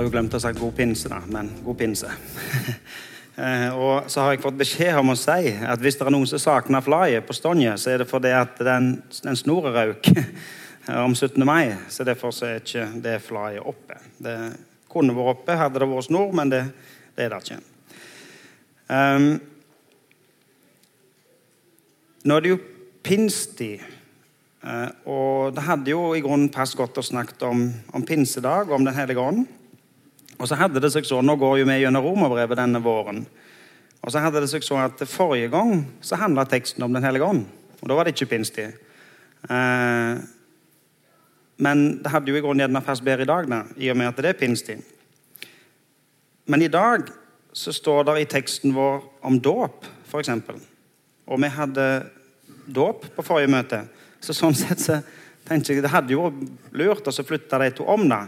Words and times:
har 0.00 0.06
jo 0.06 0.12
glemt 0.14 0.32
å 0.32 0.38
sagt 0.40 0.56
god 0.56 0.72
pinse, 0.72 1.10
da, 1.12 1.18
men 1.28 1.54
god 1.66 1.80
pinse. 1.84 2.10
Eh, 3.40 3.70
og 3.72 4.10
så 4.10 4.20
har 4.20 4.34
jeg 4.34 4.42
fått 4.42 4.56
beskjed 4.58 4.98
om 5.00 5.14
å 5.14 5.16
si 5.16 5.52
at 5.64 5.80
hvis 5.80 5.96
det 5.96 6.04
er 6.04 6.12
noen 6.12 6.28
som 6.28 6.40
savner 6.42 6.82
flagget 6.84 7.24
på 7.24 7.32
Stonje, 7.32 7.70
så 7.80 7.92
er 7.94 8.02
det 8.02 8.06
fordi 8.10 8.34
at 8.36 8.58
den, 8.66 8.90
den 9.24 9.38
snoren 9.38 9.72
røk 9.72 10.10
om 11.06 11.14
17. 11.14 11.38
mai. 11.48 11.70
Så 11.88 12.04
derfor 12.04 12.34
så 12.36 12.50
er 12.50 12.58
ikke 12.60 12.84
det 13.00 13.14
flagget 13.24 13.64
oppe. 13.64 13.96
Det 14.20 14.34
kunne 14.92 15.14
vært 15.16 15.38
oppe 15.38 15.56
hadde 15.56 15.80
det 15.80 15.88
vært 15.88 16.08
snor, 16.10 16.34
men 16.36 16.52
det, 16.52 16.60
det 17.16 17.24
er 17.24 17.32
det 17.32 17.40
ikke. 17.46 17.60
Um, 18.90 19.30
nå 22.26 22.36
er 22.36 22.44
det 22.44 22.52
jo 22.52 22.60
pinstid. 23.06 23.86
Uh, 24.60 24.90
og 25.08 25.56
det 25.56 25.64
hadde 25.70 25.94
jo 25.94 26.10
i 26.12 26.20
grunnen 26.26 26.52
passet 26.52 26.82
godt 26.82 27.00
å 27.00 27.06
snakke 27.08 27.40
om, 27.48 27.64
om 27.96 28.04
pinsedag, 28.04 28.74
om 28.74 28.84
Den 28.84 28.98
hellige 28.98 29.24
ånd. 29.32 29.48
Og 30.40 30.48
så 30.48 30.56
hadde 30.56 30.80
det 30.80 30.90
seg 30.92 31.04
sånn, 31.04 31.26
Nå 31.28 31.36
går 31.40 31.60
jo 31.60 31.68
vi 31.68 31.78
gjennom 31.82 32.04
romerbrevet 32.04 32.58
denne 32.58 32.80
våren. 32.82 33.24
Og 34.00 34.12
så 34.12 34.22
hadde 34.24 34.40
det 34.40 34.48
seg 34.48 34.64
så 34.64 34.78
at 34.80 35.02
Forrige 35.08 35.50
gang 35.52 35.84
så 36.00 36.18
handla 36.20 36.46
teksten 36.48 36.84
om 36.86 36.94
Den 36.96 37.04
hellige 37.04 37.28
ånd. 37.28 37.44
Og 37.80 37.88
da 37.88 37.96
var 37.96 38.08
det 38.08 38.14
ikke 38.16 38.32
pinstid. 38.34 38.76
Eh, 39.48 40.20
men 41.60 41.84
det 42.00 42.12
hadde 42.12 42.32
jo 42.32 42.38
i 42.38 42.42
grunnen 42.44 42.64
gjerne 42.64 42.84
passet 42.84 43.04
bedre 43.04 43.26
i 43.26 43.28
dag, 43.28 43.48
da, 43.48 43.60
i 43.76 43.90
og 43.92 43.98
med 44.00 44.08
at 44.08 44.20
det 44.20 44.32
er 44.32 44.40
pinstid. 44.40 44.80
Men 46.48 46.64
i 46.64 46.72
dag 46.72 47.08
så 47.52 47.72
står 47.72 48.06
det 48.08 48.16
i 48.20 48.28
teksten 48.30 48.72
vår 48.74 49.02
om 49.28 49.36
dåp, 49.40 49.84
f.eks. 50.08 50.32
Og 51.28 51.40
vi 51.42 51.50
hadde 51.52 51.86
dåp 52.64 53.04
på 53.16 53.24
forrige 53.26 53.52
møte. 53.52 53.82
Så 54.24 54.36
sånn 54.36 54.56
sett 54.56 54.80
så 54.80 55.00
tenkte 55.48 55.74
jeg 55.74 55.84
det 55.84 55.92
hadde 55.92 56.14
jo 56.14 56.30
lurt 56.76 57.08
å 57.08 57.14
flytte 57.26 57.60
de 57.60 57.70
to 57.76 57.86
om. 57.88 58.08
da. 58.08 58.24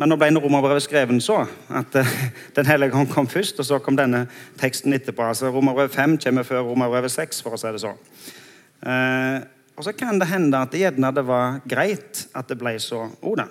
Men 0.00 0.08
nå 0.08 0.16
ble 0.16 0.30
romerbrevet 0.40 0.86
skrevet 0.86 1.20
så 1.20 1.42
at 1.76 1.96
uh, 2.00 2.12
Den 2.56 2.68
hellige 2.70 2.96
hånd 2.96 3.10
kom 3.12 3.28
først, 3.28 3.58
og 3.60 3.66
så 3.68 3.78
kom 3.84 3.98
denne 3.98 4.24
teksten 4.60 4.96
etterpå. 4.96 5.26
Altså 5.28 5.50
Romerbrevet 5.52 5.92
5 5.92 6.16
kommer 6.24 6.46
før 6.48 6.64
romerbrevet 6.70 7.12
6, 7.12 7.42
for 7.44 7.52
å 7.52 7.60
si 7.60 7.72
det 7.74 7.82
sånn. 7.82 7.98
Eh, 8.80 9.42
og 9.76 9.84
så 9.84 9.92
kan 9.92 10.16
det 10.20 10.30
hende 10.30 10.56
at 10.56 10.72
det 10.72 10.80
gjerne 10.80 11.12
det 11.12 11.24
var 11.28 11.60
greit 11.68 12.24
at 12.32 12.48
det 12.48 12.56
ble 12.60 12.72
så 12.80 13.02
ordet. 13.20 13.46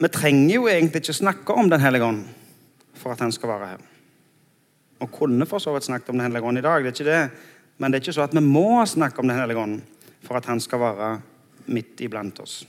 Vi 0.00 0.10
trenger 0.10 0.54
jo 0.56 0.66
egentlig 0.72 1.04
ikke 1.04 1.14
snakke 1.20 1.54
om 1.54 1.68
Den 1.70 1.84
hellige 1.84 2.08
ånd 2.08 2.24
for 2.98 3.12
at 3.12 3.20
han 3.20 3.32
skal 3.32 3.52
være 3.52 3.70
her. 3.74 3.86
Og 5.04 5.12
kunne 5.12 5.46
for 5.46 5.62
så 5.62 5.74
vidt 5.76 5.86
snakket 5.86 6.10
om 6.10 6.18
Den 6.18 6.26
hellige 6.26 6.48
ånd 6.48 6.58
i 6.58 6.64
dag, 6.64 6.82
det 6.82 6.92
er 6.92 6.96
ikke 6.96 7.10
det. 7.12 7.48
men 7.78 7.92
det 7.92 7.98
er 7.98 8.02
ikke 8.02 8.16
så 8.16 8.24
at 8.24 8.34
vi 8.34 8.40
må 8.40 8.84
snakke 8.86 9.20
om 9.20 9.28
Den 9.28 9.38
hellige 9.38 9.60
ånd 9.60 9.80
for 10.24 10.40
at 10.40 10.46
han 10.46 10.60
skal 10.60 10.80
være 10.80 11.20
midt 11.66 12.00
iblant 12.00 12.40
oss. 12.40 12.62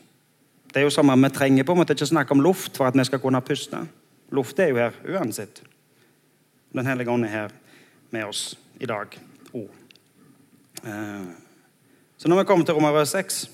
Det 0.73 0.81
er 0.81 0.87
jo 0.87 0.89
som 0.89 1.09
om 1.09 1.23
Vi 1.23 1.29
trenger 1.29 1.63
på 1.63 1.71
en 1.71 1.77
måte 1.77 1.93
ikke 1.93 2.05
snakke 2.09 2.33
om 2.33 2.41
luft 2.41 2.77
for 2.77 2.89
at 2.89 2.97
vi 2.97 3.05
skal 3.05 3.19
kunne 3.21 3.41
puste. 3.41 3.77
Luft 4.31 4.59
er 4.59 4.71
jo 4.71 4.81
her 4.81 4.95
uansett. 5.05 5.61
Den 6.73 6.85
hellige 6.85 7.11
ånd 7.11 7.25
er 7.25 7.29
her 7.29 7.51
med 8.09 8.25
oss 8.25 8.57
i 8.79 8.85
dag. 8.85 9.19
Oh. 9.53 9.69
Så 12.17 12.27
nå 12.27 12.35
har 12.35 12.43
vi 12.43 12.47
kommet 12.47 12.65
til 12.65 12.73
Romerbrevet 12.75 13.07
6. 13.07 13.51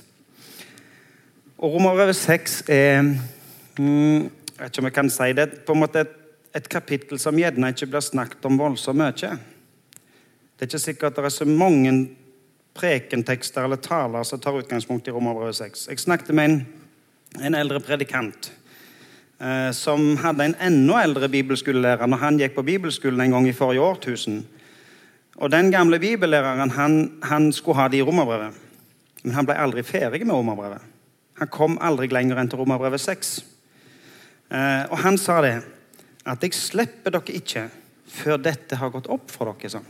Og 1.58 1.74
Romerbrevet 1.74 2.16
6 2.16 2.64
er 2.68 3.02
mm, 3.02 4.30
Jeg 4.60 4.64
vet 4.64 4.72
ikke 4.72 4.80
om 4.80 4.86
jeg 4.86 4.94
kan 4.94 5.10
si 5.10 5.34
det 5.34 5.50
på 5.68 5.76
en 5.76 5.80
måte 5.80 6.00
et, 6.00 6.16
et 6.56 6.70
kapittel 6.70 7.20
som 7.20 7.38
gjerne 7.38 7.70
ikke 7.72 7.88
blir 7.92 8.04
snakket 8.04 8.46
om 8.48 8.58
voldsomt 8.60 9.00
mye. 9.00 9.12
Det 10.56 10.66
er 10.66 10.72
ikke 10.72 10.80
sikkert 10.80 11.16
det 11.16 11.26
er 11.26 11.36
så 11.36 11.46
mange 11.46 11.94
prekentekster 12.76 13.64
eller 13.64 13.80
taler 13.84 14.24
som 14.24 14.40
tar 14.40 14.56
utgangspunkt 14.60 15.08
i 15.08 15.12
Romerbrevet 15.12 15.56
6. 15.56 15.88
Jeg 15.92 16.00
snakket 16.00 16.36
med 16.36 16.50
en 16.50 16.60
en 17.38 17.56
eldre 17.56 17.80
predikant 17.84 18.52
eh, 19.40 19.72
som 19.76 20.16
hadde 20.24 20.50
en 20.50 20.56
enda 20.70 21.04
eldre 21.04 21.30
bibelskolelærer 21.30 22.10
når 22.10 22.24
han 22.24 22.40
gikk 22.42 22.56
på 22.56 22.66
bibelskolen 22.66 23.22
en 23.22 23.36
gang 23.38 23.50
i 23.50 23.56
forrige 23.56 23.86
årtusen. 23.86 24.42
Og 25.40 25.52
Den 25.52 25.72
gamle 25.72 26.00
bibellæreren 26.00 26.74
han, 26.76 27.20
han 27.24 27.52
skulle 27.54 27.78
ha 27.78 27.88
det 27.88 28.02
i 28.02 28.04
romerbrevet, 28.04 28.56
men 29.24 29.36
han 29.36 29.46
ble 29.48 29.56
aldri 29.56 29.84
ferdig 29.84 30.26
med 30.26 30.36
romerbrevet. 30.36 30.82
Han 31.40 31.48
kom 31.48 31.78
aldri 31.82 32.10
lenger 32.12 32.42
enn 32.42 32.50
til 32.52 32.60
romerbrevet 32.60 33.00
6. 33.00 33.38
Eh, 34.52 34.84
og 34.90 34.98
han 35.06 35.18
sa 35.18 35.42
det, 35.42 35.62
at 36.26 36.44
'jeg 36.44 36.54
slipper 36.54 37.12
dere 37.12 37.34
ikke 37.34 37.70
før 38.08 38.38
dette 38.38 38.76
har 38.76 38.90
gått 38.90 39.08
opp 39.08 39.32
for 39.32 39.46
dere'. 39.46 39.70
sånn. 39.70 39.86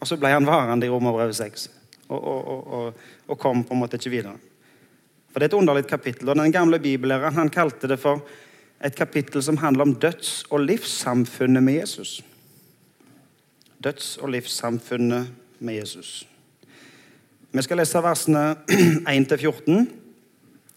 Og 0.00 0.06
så 0.06 0.16
ble 0.16 0.28
han 0.28 0.46
varende 0.46 0.86
i 0.86 0.90
romerbrevet 0.90 1.36
6 1.36 1.70
og, 2.08 2.24
og, 2.24 2.66
og, 2.72 2.94
og 3.28 3.38
kom 3.38 3.64
på 3.64 3.74
en 3.74 3.80
måte 3.80 3.96
ikke 3.96 4.10
videre. 4.10 4.36
For 5.36 5.40
Det 5.40 5.52
er 5.52 5.56
et 5.56 5.60
underlig 5.60 5.86
kapittel. 5.86 6.28
og 6.28 6.36
Den 6.36 6.52
gamle 6.52 6.78
bibellæreren 6.78 7.34
han 7.34 7.50
kalte 7.50 7.88
det 7.88 7.98
for 8.00 8.22
et 8.84 8.94
kapittel 8.96 9.42
som 9.42 9.56
handler 9.56 9.82
om 9.82 9.94
døds- 9.94 10.44
og 10.50 10.60
livssamfunnet 10.60 11.62
med 11.62 11.74
Jesus. 11.74 12.24
Døds- 13.84 14.16
og 14.22 14.28
livssamfunnet 14.28 15.28
med 15.60 15.74
Jesus. 15.74 16.28
Vi 17.52 17.62
skal 17.62 17.76
lese 17.76 18.02
versene 18.02 18.56
1-14. 19.08 19.86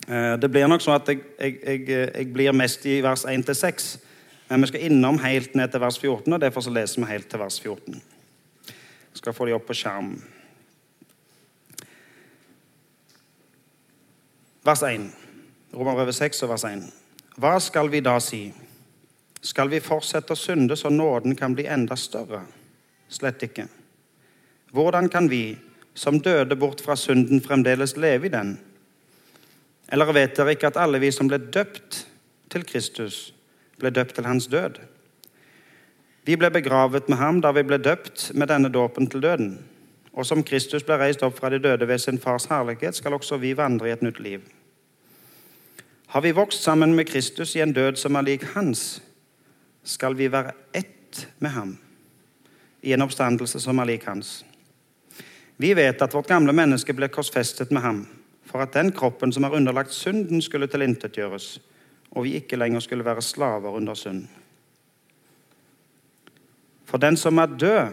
Eh, 0.07 0.39
det 0.41 0.51
blir 0.51 0.67
nok 0.67 0.83
sånn 0.83 0.99
at 0.99 1.07
jeg, 1.07 1.23
jeg, 1.39 1.87
jeg, 1.89 2.33
blir 2.33 2.51
mest 2.51 2.85
i 2.85 2.99
vers 3.01 3.23
1-6. 3.25 3.97
Men 4.49 4.61
vi 4.61 4.67
skal 4.67 4.83
innom 4.89 5.21
helt 5.23 5.55
ned 5.55 5.71
til 5.71 5.79
vers 5.79 5.99
14, 5.99 6.33
og 6.33 6.41
derfor 6.41 6.61
så 6.61 6.69
leser 6.75 6.99
vi 6.99 7.07
helt 7.13 7.29
til 7.31 7.39
vers 7.39 7.61
14. 7.61 7.95
Jeg 8.65 9.23
skal 9.23 9.33
få 9.33 9.45
de 9.47 9.55
opp 9.55 9.71
på 9.71 9.73
skjermen. 9.73 10.19
Vers 14.63 14.81
1. 14.83 15.05
Romerbrevet 15.71 16.15
6 16.15 16.43
og 16.43 16.49
vers 16.51 16.65
1. 16.67 16.81
Hva 17.39 17.53
skal 17.63 17.87
vi 17.91 18.01
da 18.03 18.17
si? 18.19 18.49
Skal 19.39 19.69
vi 19.71 19.79
fortsette 19.79 20.35
å 20.35 20.39
synde 20.39 20.75
så 20.75 20.91
nåden 20.91 21.37
kan 21.39 21.55
bli 21.55 21.63
enda 21.63 21.95
større? 21.95 22.41
Slett 23.07 23.45
ikke. 23.45 23.69
Hvordan 24.75 25.07
kan 25.09 25.29
vi, 25.31 25.55
som 25.95 26.19
døde 26.19 26.57
bort 26.59 26.83
fra 26.83 26.97
synden, 26.99 27.39
fremdeles 27.41 27.95
leve 27.95 28.27
i 28.27 28.33
den? 28.33 28.57
Eller 29.87 30.11
vet 30.13 30.35
dere 30.35 30.57
ikke 30.57 30.73
at 30.73 30.81
alle 30.83 30.99
vi 30.99 31.13
som 31.15 31.31
ble 31.31 31.39
døpt 31.39 32.03
til 32.51 32.67
Kristus, 32.67 33.29
ble 33.79 33.93
døpt 33.95 34.19
til 34.19 34.27
hans 34.27 34.51
død? 34.51 34.75
Vi 36.27 36.35
ble 36.35 36.51
begravet 36.51 37.07
med 37.07 37.17
ham 37.17 37.39
da 37.41 37.55
vi 37.55 37.63
ble 37.63 37.79
døpt 37.79 38.33
med 38.35 38.51
denne 38.51 38.69
dåpen 38.69 39.07
til 39.07 39.23
døden. 39.23 39.53
Og 40.13 40.25
som 40.25 40.43
Kristus 40.43 40.83
ble 40.83 40.97
reist 40.97 41.23
opp 41.23 41.37
fra 41.37 41.49
de 41.49 41.59
døde 41.61 41.87
ved 41.87 41.97
sin 42.01 42.19
fars 42.19 42.45
herlighet, 42.49 42.95
skal 42.95 43.13
også 43.13 43.37
vi 43.37 43.53
vandre 43.57 43.89
i 43.89 43.93
et 43.93 44.01
nytt 44.01 44.19
liv. 44.19 44.41
Har 46.09 46.21
vi 46.21 46.31
vokst 46.31 46.63
sammen 46.63 46.95
med 46.95 47.05
Kristus 47.05 47.55
i 47.55 47.61
en 47.61 47.73
død 47.73 47.95
som 48.01 48.15
er 48.15 48.25
lik 48.25 48.43
hans, 48.55 49.01
skal 49.83 50.17
vi 50.17 50.31
være 50.31 50.51
ett 50.73 51.27
med 51.39 51.49
ham 51.49 51.77
i 52.81 52.93
en 52.93 53.01
oppstandelse 53.01 53.59
som 53.59 53.79
er 53.79 53.91
lik 53.91 54.07
hans. 54.09 54.45
Vi 55.57 55.73
vet 55.75 56.01
at 56.01 56.13
vårt 56.13 56.27
gamle 56.27 56.53
menneske 56.55 56.93
ble 56.95 57.09
korsfestet 57.11 57.71
med 57.71 57.81
ham 57.83 58.07
for 58.49 58.63
at 58.63 58.73
den 58.73 58.91
kroppen 58.91 59.31
som 59.33 59.43
er 59.43 59.53
underlagt 59.53 59.93
synden, 59.93 60.41
skulle 60.41 60.67
tilintetgjøres, 60.67 61.59
og 62.11 62.23
vi 62.25 62.33
ikke 62.39 62.57
lenger 62.57 62.79
skulle 62.79 63.05
være 63.05 63.21
slaver 63.21 63.75
under 63.77 63.93
synd. 63.93 64.23
For 66.85 66.97
den 66.97 67.17
som 67.17 67.37
er 67.37 67.45
død, 67.45 67.91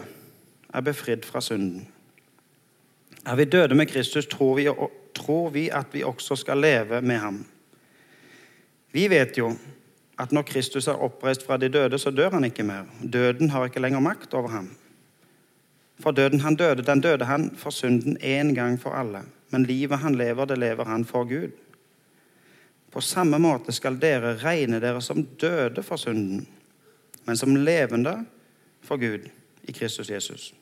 er 0.73 0.81
befridd 0.81 1.25
fra 1.25 1.41
synden. 1.41 1.87
Er 3.25 3.35
vi 3.35 3.45
døde 3.45 3.75
med 3.75 3.85
Kristus, 3.85 4.27
tror 4.27 4.55
vi, 4.55 4.69
tror 5.15 5.49
vi 5.49 5.69
at 5.69 5.93
vi 5.93 6.03
også 6.03 6.35
skal 6.35 6.57
leve 6.57 7.01
med 7.01 7.17
ham. 7.17 7.45
Vi 8.91 9.07
vet 9.07 9.37
jo 9.37 9.51
at 10.17 10.31
når 10.31 10.41
Kristus 10.41 10.87
er 10.87 11.03
oppreist 11.03 11.45
fra 11.45 11.57
de 11.57 11.69
døde, 11.69 11.99
så 11.99 12.11
dør 12.11 12.29
han 12.29 12.43
ikke 12.43 12.63
mer. 12.63 12.85
Døden 13.13 13.49
har 13.49 13.65
ikke 13.65 13.81
lenger 13.81 13.99
makt 13.99 14.33
over 14.33 14.49
ham. 14.49 14.69
For 15.99 16.11
døden 16.11 16.39
han 16.39 16.55
døde, 16.55 16.85
den 16.85 17.01
døde 17.01 17.25
han 17.25 17.51
for 17.57 17.69
synden 17.69 18.17
én 18.17 18.53
gang 18.55 18.79
for 18.81 18.89
alle. 18.89 19.21
Men 19.49 19.65
livet 19.65 19.99
han 19.99 20.15
lever, 20.15 20.45
det 20.45 20.57
lever 20.57 20.85
han 20.85 21.05
for 21.05 21.23
Gud. 21.23 21.51
På 22.91 23.01
samme 23.01 23.39
måte 23.39 23.71
skal 23.71 23.99
dere 24.01 24.37
regne 24.41 24.79
dere 24.81 25.01
som 25.01 25.23
døde 25.41 25.83
for 25.83 25.95
synden, 25.95 26.47
men 27.25 27.37
som 27.37 27.55
levende 27.55 28.25
for 28.81 28.97
Gud 28.97 29.27
i 29.63 29.71
Kristus 29.71 30.09
Jesus. 30.09 30.53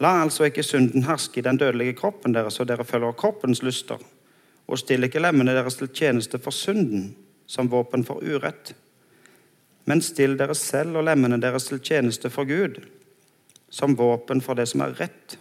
La 0.00 0.12
altså 0.22 0.48
ikke 0.48 0.64
synden 0.66 1.06
herske 1.06 1.40
i 1.40 1.44
den 1.44 1.56
dødelige 1.56 1.96
kroppen 1.96 2.34
deres, 2.34 2.58
så 2.58 2.64
dere 2.68 2.84
følger 2.84 3.16
kroppens 3.16 3.62
lyster 3.62 4.02
og 4.66 4.80
still 4.80 5.06
ikke 5.06 5.22
lemmene 5.22 5.54
deres 5.54 5.78
til 5.78 5.88
tjeneste 5.94 6.40
for 6.42 6.54
synden 6.54 7.12
som 7.46 7.70
våpen 7.70 8.02
for 8.04 8.18
urett. 8.18 8.74
Men 9.86 10.02
still 10.02 10.34
dere 10.38 10.56
selv 10.58 10.98
og 10.98 11.06
lemmene 11.06 11.38
deres 11.40 11.68
til 11.68 11.78
tjeneste 11.78 12.30
for 12.30 12.48
Gud 12.48 12.80
som 13.70 13.96
våpen 13.98 14.40
for 14.42 14.58
det 14.58 14.66
som 14.70 14.82
er 14.84 14.94
rett. 14.98 15.36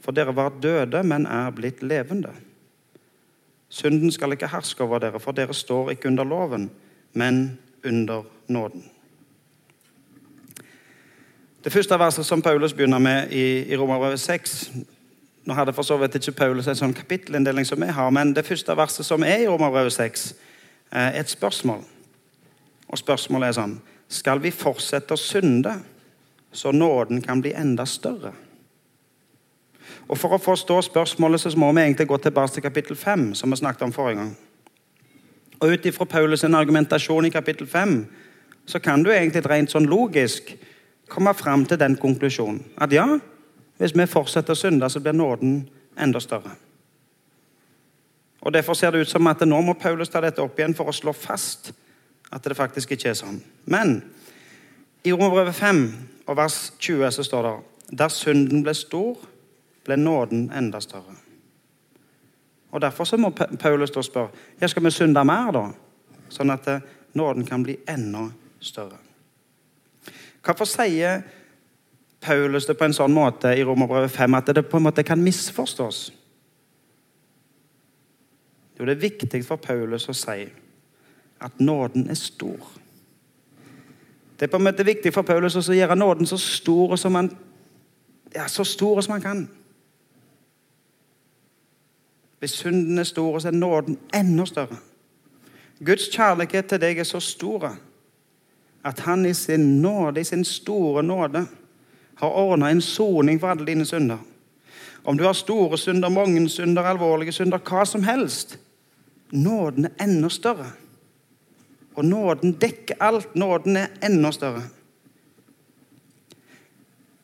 For 0.00 0.14
dere 0.16 0.34
var 0.36 0.58
døde, 0.62 1.02
men 1.02 1.26
er 1.26 1.50
blitt 1.56 1.82
levende. 1.82 2.32
Synden 3.68 4.12
skal 4.14 4.36
ikke 4.36 4.52
herske 4.52 4.84
over 4.84 5.02
dere, 5.02 5.20
for 5.20 5.36
dere 5.36 5.56
står 5.56 5.96
ikke 5.96 6.12
under 6.12 6.24
loven, 6.24 6.68
men 7.12 7.58
under 7.84 8.28
nåden. 8.48 8.84
Det 11.66 11.72
første 11.72 11.98
verset 11.98 12.26
som 12.26 12.42
Paulus 12.42 12.72
begynner 12.72 12.98
med 12.98 13.32
i, 13.34 13.72
i 13.72 13.76
Romerbrevet 13.76 14.20
6, 14.20 14.70
nå 15.44 15.54
hadde 15.54 15.72
for 15.74 15.82
så 15.82 15.96
vidt 15.98 16.14
ikke 16.14 16.36
Paulus 16.38 16.68
en 16.70 16.78
sånn 16.78 16.92
kapittelinndeling 16.94 17.64
som 17.66 17.80
vi 17.82 17.88
har, 17.90 18.10
men 18.14 18.30
det 18.36 18.44
første 18.46 18.76
verset 18.78 19.02
som 19.08 19.24
er 19.26 19.40
i 19.42 19.48
Romerbrevet 19.50 19.90
6, 19.96 20.28
er 20.94 21.18
et 21.18 21.32
spørsmål. 21.32 21.80
Og 22.86 23.00
spørsmålet 23.00 23.48
er 23.48 23.56
sånn 23.56 23.74
Skal 24.06 24.38
vi 24.44 24.52
fortsette 24.54 25.16
å 25.16 25.18
synde 25.18 25.72
så 26.54 26.70
nåden 26.70 27.18
kan 27.22 27.42
bli 27.42 27.50
enda 27.58 27.82
større? 27.82 28.30
Og 30.06 30.14
For 30.22 30.38
å 30.38 30.38
forstå 30.38 30.78
spørsmålet 30.86 31.42
så 31.42 31.50
må 31.58 31.72
vi 31.72 31.82
egentlig 31.82 32.06
gå 32.06 32.20
tilbake 32.28 32.54
til 32.54 32.66
kapittel 32.68 32.96
5, 32.96 33.34
som 33.34 33.50
vi 33.50 33.58
snakket 33.58 33.88
om 33.88 33.96
forrige 33.96 34.20
gang. 34.20 34.32
Og 35.58 35.74
Ut 35.74 35.90
ifra 35.90 36.06
Paulus' 36.06 36.46
argumentasjon 36.46 37.26
i 37.26 37.34
kapittel 37.34 37.66
5 37.66 37.98
så 38.66 38.78
kan 38.78 39.02
du 39.02 39.10
egentlig 39.10 39.42
rent 39.50 39.74
sånn 39.74 39.90
logisk 39.90 40.54
komme 41.08 41.34
fram 41.34 41.64
til 41.66 41.78
den 41.78 41.96
konklusjonen 41.96 42.62
at 42.76 42.92
ja, 42.92 43.06
hvis 43.78 43.94
vi 43.96 44.06
fortsetter 44.08 44.56
å 44.56 44.58
synde, 44.58 44.88
så 44.90 45.00
blir 45.00 45.16
nåden 45.16 45.66
enda 45.98 46.20
større. 46.20 46.54
Og 48.40 48.52
Derfor 48.52 48.74
ser 48.74 48.90
det 48.90 49.00
ut 49.00 49.10
som 49.10 49.26
at 49.26 49.42
nå 49.42 49.60
må 49.60 49.74
Paulus 49.74 50.08
ta 50.08 50.20
dette 50.22 50.42
opp 50.42 50.58
igjen 50.58 50.74
for 50.76 50.88
å 50.88 50.94
slå 50.94 51.12
fast 51.12 51.72
at 52.30 52.44
det 52.44 52.56
faktisk 52.56 52.92
ikke 52.94 53.10
er 53.10 53.18
sånn. 53.18 53.40
Men 53.64 54.00
i 55.06 55.12
Romerbrevet 55.12 55.54
5 55.54 55.80
og 56.26 56.36
vers 56.38 56.58
20 56.78 57.10
så 57.14 57.24
står 57.26 57.48
det 57.48 57.54
der 57.98 58.10
synden 58.10 58.64
ble 58.66 58.74
stor, 58.74 59.18
ble 59.86 59.96
nåden 59.98 60.48
enda 60.54 60.80
større. 60.82 61.14
Og 62.74 62.80
Derfor 62.82 63.04
så 63.04 63.16
må 63.16 63.30
Paulus 63.30 63.94
da 63.94 64.02
spørre 64.02 64.60
ja, 64.60 64.68
skal 64.68 64.84
vi 64.84 64.90
synde 64.90 65.22
mer, 65.24 65.52
da? 65.54 65.66
Sånn 66.28 66.50
at 66.50 66.66
eh, 66.68 66.82
nåden 67.14 67.46
kan 67.46 67.62
bli 67.62 67.78
enda 67.88 68.26
større. 68.60 68.98
Hvorfor 70.46 70.64
sier 70.64 71.24
Paulus 72.22 72.66
det 72.66 72.76
på 72.78 72.86
en 72.86 72.94
sånn 72.94 73.14
måte 73.14 73.50
i 73.58 73.64
Romerbrevet 73.66 74.12
5 74.14 74.38
at 74.38 74.54
det 74.54 74.62
på 74.70 74.78
en 74.78 74.86
måte 74.86 75.02
kan 75.06 75.22
misforstås? 75.22 76.00
Jo, 78.78 78.84
det 78.84 78.94
er 78.94 79.02
viktig 79.08 79.40
for 79.46 79.58
Paulus 79.58 80.06
å 80.08 80.14
si 80.14 80.46
at 81.42 81.60
nåden 81.60 82.06
er 82.10 82.18
stor. 82.18 82.62
Det 84.36 84.46
er 84.46 84.52
på 84.52 84.60
en 84.60 84.66
måte 84.68 84.86
viktig 84.86 85.12
for 85.14 85.26
Paulus 85.26 85.56
å 85.56 85.74
gjøre 85.74 85.96
nåden 85.96 86.28
så 86.28 86.38
stor 86.38 86.96
som 87.00 87.16
han, 87.18 87.30
ja, 88.34 88.46
så 88.48 88.64
stor 88.64 89.00
som 89.02 89.16
han 89.16 89.24
kan. 89.24 89.46
Hvis 92.38 92.58
synden 92.60 93.00
er 93.00 93.08
stor, 93.08 93.38
så 93.40 93.48
er 93.48 93.56
nåden 93.56 93.98
enda 94.14 94.44
større. 94.46 94.78
Guds 95.84 96.06
kjærlighet 96.12 96.68
til 96.68 96.80
deg 96.80 97.00
er 97.00 97.08
så 97.08 97.20
stor 97.20 97.72
at 98.86 99.00
han 99.00 99.26
i 99.26 99.34
sin 99.34 99.82
nåde, 99.82 100.20
i 100.20 100.24
sin 100.24 100.44
store 100.44 101.02
nåde, 101.02 101.46
har 102.14 102.28
ordna 102.28 102.70
en 102.70 102.82
soning 102.82 103.40
for 103.40 103.48
alle 103.48 103.66
dine 103.66 103.84
synder. 103.84 104.18
Om 105.04 105.16
du 105.16 105.24
har 105.24 105.32
store 105.32 105.78
synder, 105.78 106.08
mange 106.08 106.48
synder, 106.48 106.82
alvorlige 106.82 107.32
synder, 107.32 107.58
hva 107.58 107.84
som 107.86 108.02
helst. 108.02 108.58
Nåden 109.32 109.84
er 109.84 110.04
enda 110.04 110.28
større. 110.28 110.70
Og 111.94 112.04
nåden 112.04 112.52
dekker 112.52 112.94
alt. 113.00 113.34
Nåden 113.34 113.76
er 113.76 113.86
enda 114.02 114.30
større. 114.32 114.62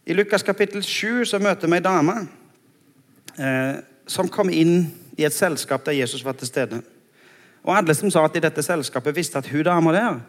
I 0.06 0.12
Lukas 0.12 0.42
kapittel 0.42 0.82
7 0.82 1.24
så 1.24 1.38
møter 1.38 1.70
vi 1.70 1.78
ei 1.78 1.84
dame 1.84 2.14
eh, 3.38 3.82
som 4.06 4.28
kom 4.28 4.50
inn 4.50 4.88
i 5.16 5.24
et 5.24 5.34
selskap 5.34 5.84
der 5.86 5.94
Jesus 5.94 6.24
var 6.24 6.32
til 6.32 6.50
stede. 6.50 6.82
Og 7.62 7.76
Alle 7.76 7.94
som 7.94 8.10
sa 8.10 8.24
at 8.26 8.36
i 8.36 8.42
dette 8.42 8.62
selskapet, 8.62 9.16
visste 9.16 9.38
at 9.38 9.46
hun 9.46 9.62
dama 9.62 9.92
der 9.94 10.20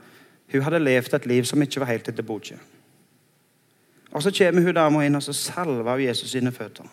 hun 0.52 0.62
hadde 0.62 0.80
levd 0.80 1.14
et 1.14 1.26
liv 1.26 1.46
som 1.46 1.62
ikke 1.62 1.80
var 1.80 1.92
helt 1.92 2.08
etter 2.08 2.24
boka. 2.24 2.58
Og 4.12 4.24
Så 4.24 4.32
kommer 4.32 4.62
hun 4.62 4.76
dama 4.76 5.06
inn 5.06 5.16
og 5.16 5.24
så 5.24 5.34
salver 5.34 5.98
Jesus 5.98 6.32
sine 6.32 6.52
føtter. 6.52 6.86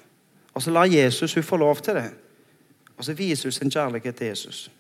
Og 0.55 0.63
Så 0.63 0.71
lar 0.71 0.85
Jesus 0.85 1.35
hun 1.35 1.43
få 1.43 1.57
lov 1.57 1.77
til 1.77 1.95
det. 1.95 2.11
Og 2.97 3.05
Så 3.05 3.13
viser 3.13 3.49
hun 3.49 3.53
sin 3.53 3.71
kjærlighet 3.71 4.17
til 4.17 4.27
Jesus. 4.27 4.71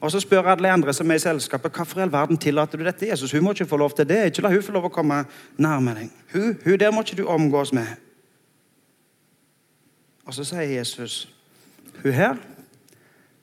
Og 0.00 0.10
Så 0.10 0.20
spør 0.20 0.42
alle 0.42 0.70
andre 0.70 0.92
som 0.92 1.10
er 1.10 1.14
i 1.14 1.18
selskapet 1.18 1.72
hvorfor 1.72 1.98
i 1.98 2.02
all 2.02 2.12
verden 2.12 2.36
tillater 2.36 2.78
du 2.78 2.84
dette. 2.84 3.08
Jesus, 3.08 3.32
Hun 3.32 3.44
må 3.44 3.50
ikke 3.50 3.66
få 3.66 3.76
lov 3.76 3.90
til 3.90 4.08
det. 4.08 4.24
Ikke 4.26 4.42
la 4.42 4.48
hun 4.48 4.62
få 4.62 4.72
lov 4.72 4.84
å 4.84 4.88
komme 4.88 5.24
nærme 5.58 5.94
deg. 5.94 6.10
Hun, 6.32 6.58
hun 6.64 6.78
der 6.78 6.90
må 6.90 7.00
ikke 7.00 7.16
du 7.16 7.26
omgås 7.26 7.72
med. 7.72 7.86
Og 10.24 10.34
Så 10.34 10.44
sier 10.44 10.62
Jesus 10.62 11.28
hun 12.02 12.12
her 12.12 12.36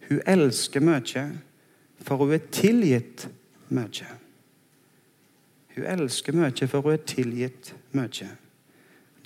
hun 0.09 0.21
elsker 0.27 0.79
mye, 0.79 1.23
for 2.01 2.15
hun 2.15 2.33
er 2.33 2.43
tilgitt 2.51 3.27
mye. 3.69 4.22
Hun 5.75 5.85
elsker 5.89 6.35
mye, 6.37 6.67
for 6.67 6.85
hun 6.85 6.93
er 6.93 7.05
tilgitt 7.09 7.73
mye. 7.91 8.29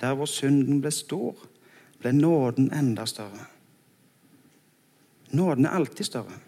Der 0.00 0.14
hvor 0.14 0.30
synden 0.30 0.80
ble 0.80 0.90
stor, 0.94 1.36
ble 2.00 2.12
nåden 2.14 2.70
enda 2.74 3.04
større. 3.06 3.48
Nåden 5.30 5.66
er 5.66 5.76
alltid 5.76 6.04
større. 6.04 6.38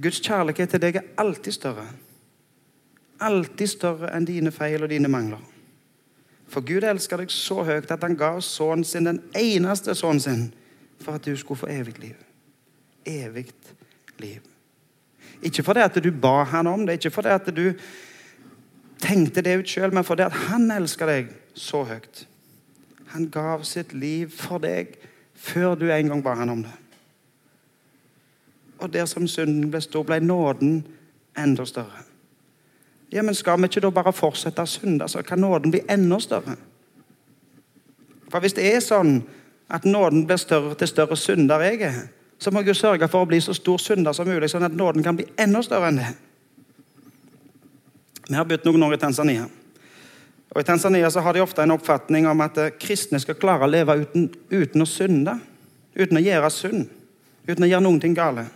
Guds 0.00 0.20
kjærlighet 0.20 0.70
til 0.70 0.82
deg 0.82 1.00
er 1.00 1.08
alltid 1.18 1.52
større. 1.52 1.86
Alltid 3.20 3.66
større 3.66 4.12
enn 4.16 4.28
dine 4.28 4.52
feil 4.54 4.84
og 4.84 4.92
dine 4.92 5.10
mangler. 5.10 5.42
For 6.50 6.64
Gud 6.66 6.86
elsker 6.86 7.20
deg 7.20 7.32
så 7.34 7.62
høyt 7.66 7.90
at 7.90 8.02
han 8.02 8.16
ga 8.18 8.32
sønnen 8.42 8.86
sin, 8.86 9.06
den 9.06 9.20
eneste 9.38 9.94
sønnen 9.94 10.22
sin, 10.22 10.46
for 11.02 11.18
at 11.18 11.26
du 11.26 11.36
skulle 11.38 11.60
få 11.60 11.70
evig 11.70 11.98
liv. 12.02 12.16
Evig 13.06 13.50
liv. 14.18 14.40
Ikke 15.42 15.62
fordi 15.64 15.84
at 15.84 15.98
du 16.04 16.10
ba 16.10 16.44
han 16.44 16.66
om 16.66 16.86
det, 16.86 16.98
ikke 16.98 17.14
fordi 17.14 17.34
at 17.34 17.50
du 17.56 17.72
tenkte 19.00 19.42
det 19.42 19.58
ut 19.60 19.68
sjøl, 19.68 19.94
men 19.94 20.04
fordi 20.04 20.28
han 20.48 20.70
elsker 20.74 21.10
deg 21.10 21.32
så 21.54 21.84
høyt. 21.88 22.26
Han 23.14 23.30
gav 23.32 23.64
sitt 23.66 23.94
liv 23.96 24.30
for 24.34 24.62
deg 24.62 24.94
før 25.34 25.74
du 25.74 25.88
en 25.90 26.12
gang 26.12 26.22
ba 26.22 26.36
han 26.38 26.52
om 26.52 26.62
det. 26.62 26.76
Og 28.80 28.92
der 28.92 29.06
som 29.06 29.26
synden 29.28 29.70
ble 29.70 29.80
stor, 29.84 30.04
ble 30.08 30.20
nåden 30.24 30.80
enda 31.38 31.66
større. 31.68 32.06
Ja, 33.12 33.22
men 33.22 33.34
Skal 33.34 33.58
vi 33.58 33.64
ikke 33.66 33.80
da 33.80 33.90
bare 33.90 34.12
fortsette 34.12 34.62
å 34.62 34.70
synde, 34.70 35.08
så 35.08 35.22
kan 35.26 35.40
nåden 35.40 35.70
bli 35.70 35.82
enda 35.88 36.20
større? 36.20 36.56
For 38.30 38.40
Hvis 38.40 38.54
det 38.54 38.68
er 38.70 38.80
sånn 38.80 39.22
at 39.70 39.84
nåden 39.84 40.26
blir 40.26 40.38
større 40.38 40.74
til 40.78 40.88
større 40.88 41.16
synder 41.16 41.60
jeg 41.66 41.82
er, 41.82 42.00
så 42.38 42.50
må 42.50 42.62
jeg 42.62 42.68
jo 42.68 42.74
sørge 42.74 43.08
for 43.08 43.22
å 43.22 43.28
bli 43.28 43.40
så 43.40 43.54
stor 43.54 43.78
synder 43.78 44.14
som 44.16 44.28
mulig, 44.28 44.48
sånn 44.50 44.64
at 44.64 44.74
nåden 44.74 45.02
kan 45.02 45.16
bli 45.18 45.26
enda 45.38 45.62
større 45.62 45.90
enn 45.90 46.00
det. 46.00 46.12
Vi 48.30 48.36
har 48.38 48.46
bodd 48.46 48.66
noen 48.68 48.84
år 48.86 48.92
i 48.94 48.98
Tanzania. 49.02 49.48
Og 50.54 50.60
I 50.60 50.66
Tanzania 50.66 51.08
så 51.10 51.22
har 51.26 51.34
de 51.34 51.42
ofte 51.42 51.64
en 51.64 51.74
oppfatning 51.74 52.28
om 52.30 52.40
at 52.44 52.58
eh, 52.62 52.72
kristne 52.78 53.18
skal 53.18 53.38
klare 53.38 53.66
å 53.66 53.70
leve 53.70 53.96
uten, 54.04 54.28
uten 54.54 54.84
å 54.84 54.86
synde. 54.86 55.34
Uten 55.98 56.18
å 56.18 56.22
gjøre 56.22 56.50
synd. 56.54 56.84
Uten 57.48 57.66
å 57.66 57.70
gjøre 57.72 57.82
noen 57.88 57.98
ting 58.02 58.14
gale. 58.14 58.46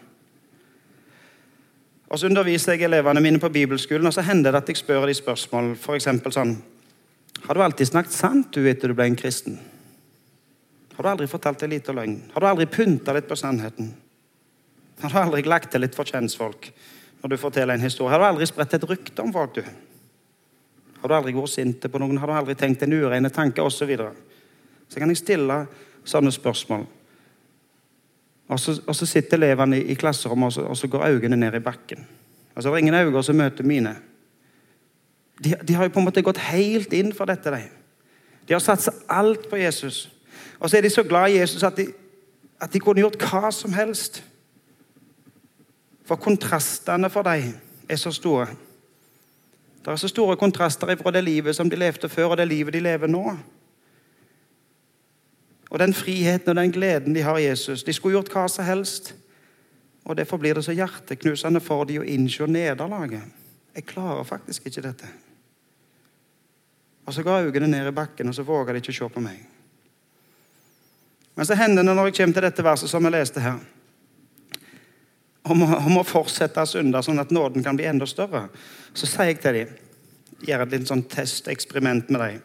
Og 2.06 2.20
Så 2.20 2.30
underviser 2.30 2.76
jeg 2.76 2.86
elevene 2.86 3.22
mine 3.24 3.42
på 3.42 3.50
bibelskolen, 3.50 4.06
og 4.06 4.14
så 4.14 4.22
hender 4.22 4.54
det 4.54 4.62
at 4.62 4.70
jeg 4.70 4.78
spør 4.78 5.08
de 5.10 5.18
spørsmål. 5.18 5.74
F.eks. 5.74 6.06
sånn 6.38 6.54
Har 7.48 7.58
du 7.58 7.66
alltid 7.66 7.90
snakket 7.90 8.14
sant 8.14 8.54
du 8.54 8.62
etter 8.70 8.88
du 8.90 8.94
ble 8.94 9.10
en 9.10 9.18
kristen? 9.18 9.58
Har 10.94 11.02
du 11.02 11.10
aldri 11.10 11.26
fortalt 11.26 11.66
en 11.66 11.74
liten 11.74 11.98
løgn? 11.98 12.20
Har 12.30 12.46
du 12.46 12.52
aldri 12.52 12.70
pynta 12.70 13.10
litt 13.16 13.26
på 13.26 13.38
sannheten? 13.42 13.90
Har 15.02 15.10
du 15.10 15.18
aldri 15.18 15.42
lagt 15.50 15.74
til 15.74 15.82
litt 15.82 15.98
for 15.98 16.06
kjentfolk 16.06 16.70
når 17.24 17.30
du 17.32 17.36
forteller 17.40 17.74
en 17.74 17.80
historie? 17.80 18.12
Har 18.12 18.20
du 18.20 18.26
aldri 18.26 18.46
spredt 18.46 18.74
et 18.76 18.82
rykte 18.84 19.22
om 19.24 19.30
folk, 19.32 19.54
du? 19.56 19.62
Har 21.00 21.08
du 21.08 21.14
aldri 21.16 21.32
vært 21.32 21.54
sint 21.54 21.86
på 21.88 22.00
noen? 22.02 22.18
Har 22.20 22.28
du 22.28 22.34
aldri 22.36 22.54
tenkt 22.60 22.84
en 22.84 22.92
urene 22.92 23.30
tanke? 23.32 23.64
Og 23.64 23.72
så, 23.72 23.88
videre? 23.88 24.10
så 24.92 25.00
kan 25.00 25.08
jeg 25.08 25.22
stille 25.22 25.56
sånne 26.04 26.32
spørsmål. 26.36 26.84
Og 28.52 28.60
så, 28.60 28.74
og 28.84 28.96
så 28.96 29.08
sitter 29.08 29.40
elevene 29.40 29.78
i, 29.80 29.86
i 29.94 29.96
klasserommet, 29.96 30.50
og 30.50 30.52
så, 30.52 30.66
og 30.68 30.76
så, 30.76 30.90
går 30.92 31.06
øynene 31.14 31.38
ned 31.40 31.56
i 31.56 31.62
bakken. 31.64 32.04
Altså, 32.54 32.68
Det 32.68 32.74
er 32.74 32.84
ingen 32.84 32.94
øyne 32.94 33.22
som 33.24 33.40
møter 33.40 33.64
mine. 33.64 33.96
De, 35.44 35.54
de, 35.68 35.74
har 35.74 35.88
jo 35.88 35.94
på 35.96 36.04
en 36.04 36.04
måte 36.04 36.22
gått 36.22 36.44
helt 36.52 36.92
inn 36.92 37.14
for 37.16 37.24
dette. 37.24 37.50
De, 37.50 37.62
de 38.48 38.52
har 38.52 38.60
satsa 38.60 38.92
alt 39.08 39.48
på 39.48 39.56
Jesus. 39.56 40.10
Og 40.60 40.68
så 40.68 40.76
er 40.76 40.84
de 40.84 40.92
så 40.92 41.02
glad 41.02 41.32
i 41.32 41.40
Jesus 41.40 41.64
at 41.64 41.76
de, 41.80 41.88
at 42.60 42.72
de 42.72 42.84
kunne 42.84 43.00
gjort 43.00 43.16
hva 43.16 43.48
som 43.48 43.72
helst. 43.72 44.20
For 46.04 46.20
kontrastene 46.20 47.10
for 47.10 47.26
dem 47.26 47.54
er 47.88 47.96
så 47.96 48.12
store. 48.12 48.46
Det 49.84 49.92
er 49.92 49.96
så 50.00 50.08
store 50.08 50.36
kontraster 50.36 50.96
fra 50.96 51.10
det 51.12 51.24
livet 51.24 51.56
som 51.56 51.70
de 51.70 51.76
levde 51.76 52.08
før, 52.08 52.32
og 52.32 52.36
det 52.36 52.48
livet 52.48 52.72
de 52.72 52.80
lever 52.80 53.06
nå. 53.06 53.24
Og 55.70 55.78
den 55.78 55.94
friheten 55.94 56.48
og 56.48 56.56
den 56.56 56.72
gleden 56.72 57.14
de 57.14 57.22
har 57.22 57.38
i 57.38 57.48
Jesus. 57.48 57.82
De 57.84 57.92
skulle 57.92 58.14
gjort 58.14 58.32
hva 58.32 58.46
som 58.48 58.64
helst. 58.64 59.14
Og 60.04 60.16
Derfor 60.16 60.36
blir 60.36 60.54
det 60.54 60.64
så 60.64 60.72
hjerteknusende 60.72 61.60
for 61.60 61.84
de 61.84 61.98
å 61.98 62.04
innse 62.04 62.46
nederlaget. 62.46 63.24
Jeg 63.74 63.86
klarer 63.88 64.24
faktisk 64.24 64.66
ikke 64.66 64.84
dette. 64.84 65.08
Og 67.06 67.14
Så 67.14 67.22
ga 67.22 67.40
øynene 67.42 67.66
ned 67.66 67.88
i 67.88 67.90
bakken, 67.90 68.28
og 68.28 68.34
så 68.34 68.42
våga 68.42 68.72
de 68.72 68.78
ikke 68.78 68.92
å 68.92 68.98
se 68.98 69.08
på 69.08 69.20
meg. 69.20 69.40
Men 71.36 71.46
så 71.46 71.54
hender 71.54 71.82
det 71.82 71.96
når 71.96 72.06
jeg 72.06 72.14
kommer 72.14 72.34
til 72.34 72.42
dette 72.42 72.64
verset 72.64 72.90
som 72.90 73.04
jeg 73.04 73.12
leste 73.12 73.40
her, 73.40 73.58
om, 75.44 75.62
om 75.62 76.00
å 76.00 76.06
fortsette 76.06 76.62
å 76.62 76.68
synde 76.68 77.02
sånn 77.04 77.20
at 77.20 77.32
nåden 77.34 77.64
kan 77.64 77.76
bli 77.76 77.86
enda 77.88 78.06
større, 78.08 78.46
så 78.96 79.08
sier 79.08 79.32
jeg 79.32 79.42
til 79.42 79.60
dem 79.60 79.80
Gjør 80.44 80.64
et 80.64 80.72
litt 80.74 80.90
sånn 80.90 81.04
testeksperiment 81.08 82.10
med 82.12 82.20
dem. 82.20 82.40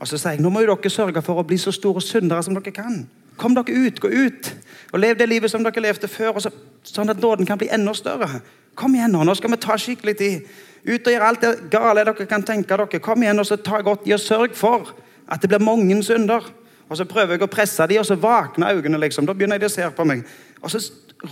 Og 0.00 0.08
så 0.10 0.18
sier 0.18 0.34
jeg 0.34 0.42
nå 0.42 0.50
må 0.50 0.64
jo 0.64 0.72
dere 0.72 0.90
sørge 0.90 1.20
for 1.22 1.38
å 1.38 1.44
bli 1.46 1.58
så 1.60 1.70
store 1.74 2.00
syndere 2.02 2.42
som 2.42 2.56
dere 2.56 2.72
kan. 2.74 3.04
Kom 3.38 3.54
dere 3.54 3.84
ut, 3.84 4.00
gå 4.02 4.10
ut. 4.10 4.50
Og 4.90 4.98
lev 4.98 5.18
det 5.20 5.28
livet 5.28 5.52
som 5.52 5.62
dere 5.62 5.84
levde 5.84 6.10
før, 6.10 6.40
så, 6.42 6.50
sånn 6.88 7.12
at 7.12 7.20
nåden 7.22 7.46
kan 7.46 7.60
bli 7.60 7.68
enda 7.70 7.94
større. 7.94 8.40
Kom 8.74 8.96
igjen 8.96 9.14
nå, 9.14 9.22
nå 9.22 9.36
skal 9.38 9.54
vi 9.54 9.60
ta 9.62 9.76
skikkelig 9.78 10.16
tid. 10.18 10.50
Ut 10.88 11.06
og 11.06 11.14
gjøre 11.14 11.30
alt 11.30 11.44
det 11.44 11.52
gale 11.70 12.02
dere 12.02 12.26
kan 12.26 12.42
tenke 12.42 12.74
dere. 12.74 13.00
Kom 13.04 13.22
igjen 13.22 13.38
og 13.38 13.46
så 13.46 13.60
ta 13.60 13.78
godt 13.86 14.08
i 14.08 14.16
og 14.16 14.24
sørg 14.24 14.58
for 14.58 14.90
at 15.30 15.42
det 15.42 15.52
blir 15.52 15.62
mange 15.62 16.00
synder. 16.02 16.50
Og 16.90 16.98
så 16.98 17.06
prøver 17.08 17.36
jeg 17.36 17.46
å 17.46 17.50
presse 17.50 17.86
dem, 17.88 18.02
og 18.02 18.06
så 18.06 18.18
våkner 18.20 18.74
øynene. 18.74 18.98
liksom. 19.06 19.26
Da 19.26 19.32
begynner 19.32 19.62
de 19.62 19.70
å 19.70 19.72
se 19.72 19.86
på 19.94 20.04
meg. 20.04 20.26
Og 20.60 20.70
så 20.70 20.82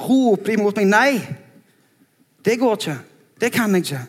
roper 0.00 0.52
de 0.52 0.58
mot 0.60 0.76
meg. 0.76 0.88
Nei! 0.88 1.38
Det 2.42 2.58
går 2.58 2.78
ikke. 2.78 2.98
Det 3.40 3.52
kan 3.54 3.74
jeg 3.74 3.86
ikke. 3.86 4.02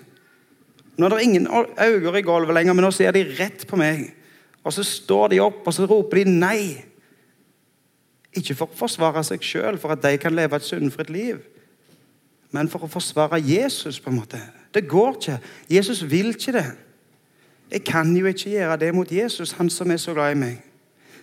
Nå 0.97 1.05
er 1.05 1.15
det 1.15 1.23
ingen 1.25 1.47
øyne 1.47 2.19
i 2.19 2.25
gulvet 2.25 2.53
lenger, 2.53 2.73
men 2.73 2.85
nå 2.85 2.91
ser 2.93 3.13
de 3.13 3.25
rett 3.39 3.65
på 3.67 3.77
meg. 3.79 4.11
Og 4.63 4.73
så 4.73 4.85
står 4.85 5.33
de 5.33 5.41
opp 5.43 5.67
og 5.67 5.73
så 5.75 5.87
roper 5.89 6.21
de 6.21 6.35
nei. 6.37 6.61
Ikke 8.33 8.55
for 8.57 8.69
å 8.69 8.77
forsvare 8.77 9.23
seg 9.25 9.43
sjøl, 9.45 9.77
for 9.81 9.93
at 9.93 10.01
de 10.05 10.17
kan 10.21 10.33
leve 10.33 10.57
et 10.57 10.65
syndfritt 10.65 11.11
liv, 11.13 11.41
men 12.53 12.69
for 12.69 12.85
å 12.85 12.89
forsvare 12.89 13.41
Jesus. 13.41 13.99
på 13.99 14.09
en 14.09 14.17
måte. 14.21 14.39
Det 14.73 14.87
går 14.89 15.17
ikke. 15.17 15.39
Jesus 15.69 16.03
vil 16.09 16.29
ikke 16.33 16.51
det. 16.51 16.65
Jeg 17.71 17.83
kan 17.83 18.15
jo 18.15 18.25
ikke 18.25 18.49
gjøre 18.49 18.77
det 18.77 18.93
mot 18.95 19.11
Jesus, 19.11 19.51
han 19.51 19.69
som 19.69 19.91
er 19.91 19.97
så 19.97 20.13
glad 20.13 20.31
i 20.31 20.39
meg. 20.39 20.61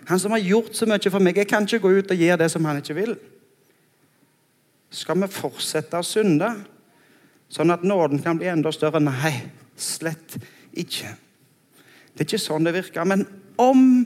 Han 0.08 0.18
som 0.18 0.30
har 0.30 0.38
gjort 0.38 0.74
så 0.74 0.86
mye 0.86 1.10
for 1.10 1.18
meg. 1.18 1.36
Jeg 1.36 1.46
kan 1.46 1.62
ikke 1.62 1.78
gå 1.78 1.88
ut 1.88 2.10
og 2.10 2.16
gjøre 2.16 2.36
det 2.36 2.50
som 2.50 2.64
han 2.64 2.76
ikke 2.76 2.94
vil. 2.94 3.16
Skal 4.90 5.20
vi 5.22 5.30
fortsette 5.30 5.98
å 5.98 6.06
synde, 6.06 6.50
sånn 7.50 7.70
at 7.70 7.84
nåden 7.86 8.22
kan 8.22 8.38
bli 8.38 8.48
enda 8.50 8.72
større? 8.74 9.02
Nei, 9.02 9.34
slett 9.78 10.38
ikke. 10.74 11.12
Det 12.10 12.24
er 12.24 12.28
ikke 12.28 12.42
sånn 12.42 12.66
det 12.66 12.74
virker. 12.74 13.06
Men 13.06 13.24
om 13.60 14.02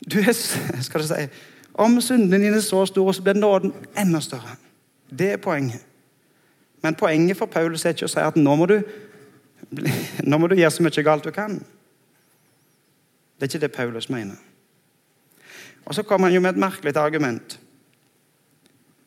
du 0.00 0.20
er 0.22 0.32
skal 0.86 1.04
du 1.04 1.08
si, 1.08 1.26
om 1.74 1.98
syndene 2.00 2.40
dine 2.40 2.60
er 2.60 2.64
så 2.64 2.84
store, 2.88 3.14
så 3.14 3.24
blir 3.24 3.36
nåden 3.36 3.74
enda 3.98 4.20
større. 4.24 4.56
Det 5.10 5.34
er 5.34 5.42
poenget. 5.42 5.84
Men 6.84 6.96
poenget 6.96 7.38
for 7.38 7.48
Paulus 7.48 7.84
er 7.84 7.94
ikke 7.94 8.08
å 8.08 8.12
si 8.12 8.20
at 8.20 8.36
nå 8.36 8.56
må 8.60 8.68
du, 8.68 8.78
nå 10.28 10.40
må 10.40 10.48
du 10.48 10.56
gjøre 10.58 10.72
så 10.72 10.84
mye 10.84 11.04
galt 11.06 11.24
du 11.24 11.32
kan. 11.34 11.58
Det 13.34 13.46
er 13.46 13.52
ikke 13.52 13.64
det 13.66 13.72
Paulus 13.76 14.08
mener. 14.12 14.40
Og 15.84 15.94
Så 15.94 16.02
kommer 16.02 16.28
han 16.28 16.34
jo 16.34 16.40
med 16.40 16.54
et 16.54 16.60
merkelig 16.60 16.96
argument. 16.96 17.58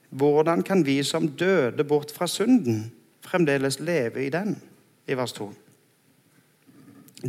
Hvordan 0.10 0.64
kan 0.64 0.86
vi 0.86 1.04
som 1.04 1.28
døde 1.28 1.84
bort 1.84 2.12
fra 2.12 2.28
synden, 2.28 2.92
fremdeles 3.22 3.80
leve 3.80 4.26
i 4.26 4.30
den? 4.30 4.62
I 5.08 5.14
vers 5.14 5.34
2. 5.34 5.54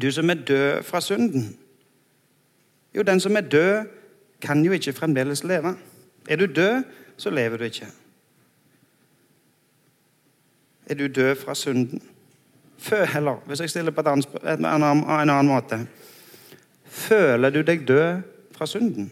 Du 0.02 0.11
som 0.12 0.30
er 0.30 0.35
død 0.35 0.82
fra 0.82 1.00
synden. 1.00 1.56
Jo, 2.94 3.02
den 3.02 3.20
som 3.20 3.37
er 3.37 3.40
død, 3.40 3.87
kan 4.40 4.64
jo 4.64 4.73
ikke 4.73 4.92
fremdeles 4.92 5.44
leve. 5.44 5.76
Er 6.28 6.37
du 6.37 6.47
død, 6.47 6.82
så 7.16 7.30
lever 7.30 7.56
du 7.56 7.64
ikke. 7.64 7.87
Er 10.87 10.94
du 10.94 11.06
død 11.06 11.37
fra 11.37 11.54
synden? 11.54 12.02
Eller, 12.92 13.42
hvis 13.47 13.61
jeg 13.61 13.70
stiller 13.70 13.90
på 13.90 14.00
en 14.00 14.64
annen 14.64 15.47
måte 15.47 15.87
Føler 16.85 17.50
du 17.50 17.61
deg 17.62 17.88
død 17.88 18.23
fra 18.54 18.66
synden? 18.66 19.11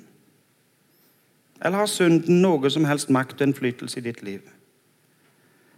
Eller 1.60 1.80
har 1.80 1.88
synden 1.90 2.42
noe 2.42 2.70
som 2.72 2.84
helst 2.88 3.10
makt 3.12 3.40
og 3.40 3.48
innflytelse 3.48 4.00
i 4.00 4.04
ditt 4.04 4.22
liv? 4.26 4.42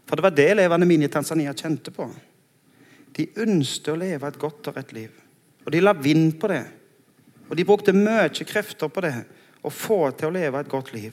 For 0.09 0.17
det 0.17 0.25
var 0.25 0.35
det 0.35 0.49
elevene 0.55 0.89
mine 0.89 1.07
i 1.07 1.13
Tanzania 1.13 1.53
kjente 1.55 1.93
på. 1.95 2.09
De 3.17 3.29
ønsket 3.45 3.93
å 3.93 4.01
leve 4.01 4.29
et 4.29 4.41
godt 4.41 4.71
og 4.71 4.79
rett 4.79 4.93
liv. 4.97 5.13
Og 5.67 5.73
de 5.75 5.83
la 5.83 5.93
vind 5.93 6.39
på 6.41 6.49
det. 6.51 6.65
Og 7.49 7.57
de 7.57 7.67
brukte 7.69 7.95
mye 7.97 8.29
krefter 8.33 8.91
på 8.93 9.05
det 9.05 9.15
å 9.65 9.73
få 9.73 10.01
til 10.17 10.31
å 10.31 10.35
leve 10.35 10.61
et 10.61 10.71
godt 10.71 10.93
liv. 10.95 11.13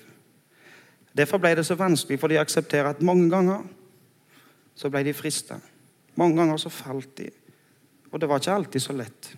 Derfor 1.15 1.39
ble 1.39 1.53
det 1.55 1.65
så 1.67 1.77
vanskelig 1.79 2.19
for 2.19 2.31
de 2.31 2.39
å 2.39 2.43
akseptere 2.43 2.91
at 2.91 3.03
mange 3.05 3.29
ganger 3.31 3.63
så 4.75 4.91
ble 4.91 5.03
de 5.07 5.15
frista. 5.15 5.59
Mange 6.19 6.39
ganger 6.39 6.59
så 6.59 6.71
falt 6.71 7.13
de. 7.19 7.29
Og 8.11 8.19
det 8.19 8.29
var 8.31 8.39
ikke 8.39 8.55
alltid 8.55 8.83
så 8.83 8.95
lett. 8.95 9.29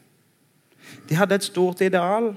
De 1.10 1.18
hadde 1.18 1.38
et 1.38 1.46
stort 1.46 1.82
ideal, 1.86 2.32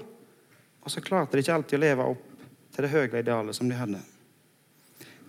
og 0.81 0.89
så 0.89 1.01
klarte 1.05 1.37
de 1.37 1.45
ikke 1.45 1.55
alltid 1.55 1.77
å 1.77 1.81
leve 1.81 2.09
opp 2.13 2.30
til 2.71 2.85
det 2.85 2.91
høye 2.91 3.19
idealet 3.19 3.55
som 3.55 3.69
de 3.69 3.75
hadde. 3.75 3.99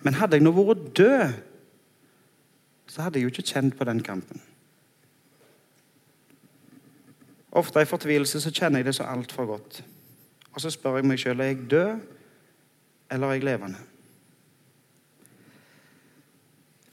Men 0.03 0.19
hadde 0.19 0.37
jeg 0.37 0.43
nå 0.43 0.51
vært 0.55 0.89
død, 0.97 1.33
så 2.87 3.05
hadde 3.05 3.19
jeg 3.19 3.23
jo 3.27 3.33
ikke 3.33 3.47
kjent 3.53 3.77
på 3.77 3.87
den 3.87 4.03
kampen. 4.03 4.41
Ofte 7.53 7.81
i 7.81 7.89
fortvilelse 7.89 8.41
så 8.41 8.51
kjenner 8.51 8.81
jeg 8.81 8.89
det 8.89 8.95
så 8.97 9.07
altfor 9.07 9.45
godt. 9.45 9.83
Og 10.53 10.61
så 10.61 10.69
spør 10.73 10.99
jeg 10.99 11.07
meg 11.07 11.21
sjøl 11.21 11.41
er 11.41 11.51
jeg 11.51 11.65
død 11.71 11.99
eller 13.13 13.27
er 13.27 13.37
jeg 13.37 13.45
levende. 13.45 13.79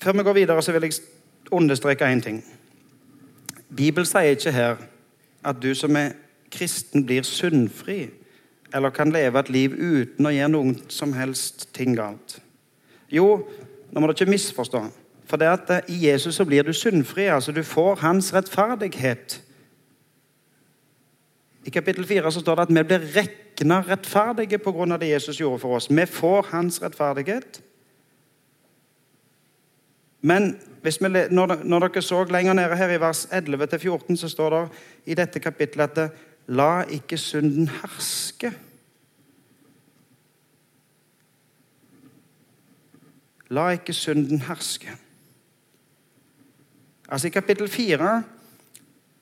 Før 0.00 0.12
vi 0.12 0.22
går 0.22 0.32
videre, 0.32 0.62
så 0.62 0.72
vil 0.72 0.82
jeg 0.82 0.92
understreke 1.50 2.12
én 2.12 2.22
ting. 2.22 2.44
Bibelen 3.76 4.06
sier 4.06 4.36
ikke 4.36 4.52
her 4.52 4.76
at 5.44 5.56
du 5.62 5.74
som 5.74 5.96
er 5.96 6.12
kristen, 6.50 7.06
blir 7.06 7.22
syndfri 7.22 8.08
eller 8.74 8.90
kan 8.94 9.12
leve 9.12 9.40
et 9.40 9.50
liv 9.50 9.74
uten 9.74 10.26
å 10.26 10.32
gjøre 10.34 10.52
noen 10.52 10.76
som 10.92 11.12
helst 11.16 11.68
ting 11.76 11.96
galt. 11.98 12.38
Jo, 13.10 13.42
nå 13.90 14.00
må 14.00 14.06
du 14.08 14.14
ikke 14.14 14.30
misforstå. 14.30 14.84
For 15.30 15.38
det 15.38 15.50
at 15.50 15.70
eh, 15.70 15.94
i 15.94 16.06
Jesus 16.08 16.38
så 16.38 16.46
blir 16.46 16.66
du 16.66 16.72
syndfri. 16.74 17.28
altså 17.30 17.52
Du 17.52 17.62
får 17.62 18.02
hans 18.02 18.32
rettferdighet. 18.34 19.40
I 21.64 21.70
kapittel 21.70 22.06
4 22.06 22.32
så 22.32 22.40
står 22.40 22.56
det 22.56 22.62
at 22.62 22.74
vi 22.74 22.84
blir 22.88 23.08
regna 23.14 23.80
rettferdige 23.86 24.58
pga. 24.58 24.96
det 24.96 25.10
Jesus 25.10 25.40
gjorde 25.40 25.58
for 25.58 25.76
oss. 25.76 25.90
Vi 25.90 26.06
får 26.06 26.46
hans 26.50 26.82
rettferdighet. 26.82 27.62
Men 30.20 30.58
vi, 30.82 30.90
når, 31.30 31.80
dere 31.88 32.02
så 32.02 32.24
lenger 32.24 32.52
nede 32.54 32.76
her 32.76 32.90
i 32.92 33.00
vers 33.00 33.26
11-14, 33.26 34.16
så 34.16 34.28
står 34.28 34.50
det 34.50 34.68
i 35.04 35.14
dette 35.14 35.40
kapittelet 35.40 35.98
at 35.98 36.12
la 36.46 36.82
ikke 36.88 37.18
synden 37.18 37.68
herske. 37.68 38.52
La 43.50 43.70
ikke 43.74 43.92
synden 43.92 44.40
herske. 44.46 44.92
Altså 47.10 47.26
I 47.26 47.30
kapittel 47.30 47.68
4 47.68 48.22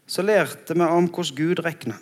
så 0.06 0.22
lærte 0.22 0.74
vi 0.74 0.80
om 0.80 1.08
hvordan 1.08 1.36
Gud 1.36 1.64
regner. 1.64 1.96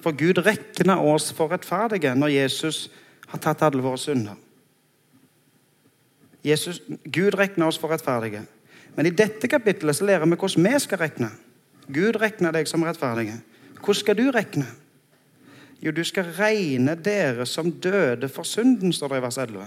For 0.00 0.12
Gud 0.12 0.38
regner 0.46 0.96
oss 0.96 1.32
for 1.32 1.52
rettferdige 1.52 2.14
når 2.14 2.28
Jesus 2.28 2.90
har 3.28 3.38
tatt 3.38 3.62
alle 3.62 3.82
våre 3.82 3.98
synder. 3.98 4.36
Jesus, 6.46 6.78
Gud 7.12 7.34
regner 7.34 7.66
oss 7.66 7.78
for 7.78 7.90
rettferdige. 7.90 8.44
Men 8.96 9.06
i 9.06 9.10
dette 9.10 9.48
kapittelet 9.48 9.96
så 9.96 10.06
lærer 10.06 10.24
vi 10.26 10.38
hvordan 10.38 10.64
vi 10.64 10.78
skal 10.80 10.98
regne. 10.98 11.30
Gud 11.88 12.16
regner 12.20 12.54
deg 12.54 12.68
som 12.68 12.84
rettferdige. 12.86 13.40
Hvordan 13.86 14.00
skal 14.00 14.18
du 14.18 14.30
regne? 14.34 14.66
Jo, 15.82 15.92
du 15.94 16.04
skal 16.04 16.24
regne 16.24 16.96
dere 16.98 17.46
som 17.46 17.70
døde 17.70 18.28
for 18.28 18.42
synden, 18.42 18.92
står 18.92 19.08
det 19.08 19.20
i 19.20 19.22
vers 19.22 19.38
11. 19.38 19.66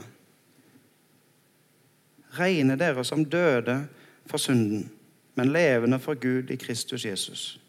Regne 2.39 2.75
dere 2.75 3.05
som 3.05 3.23
døde 3.25 3.77
for 4.27 4.37
synden, 4.37 4.89
men 5.35 5.53
levende 5.55 5.99
for 5.99 6.19
Gud 6.19 6.51
i 6.51 6.55
Kristus 6.55 7.05
Jesus. 7.05 7.61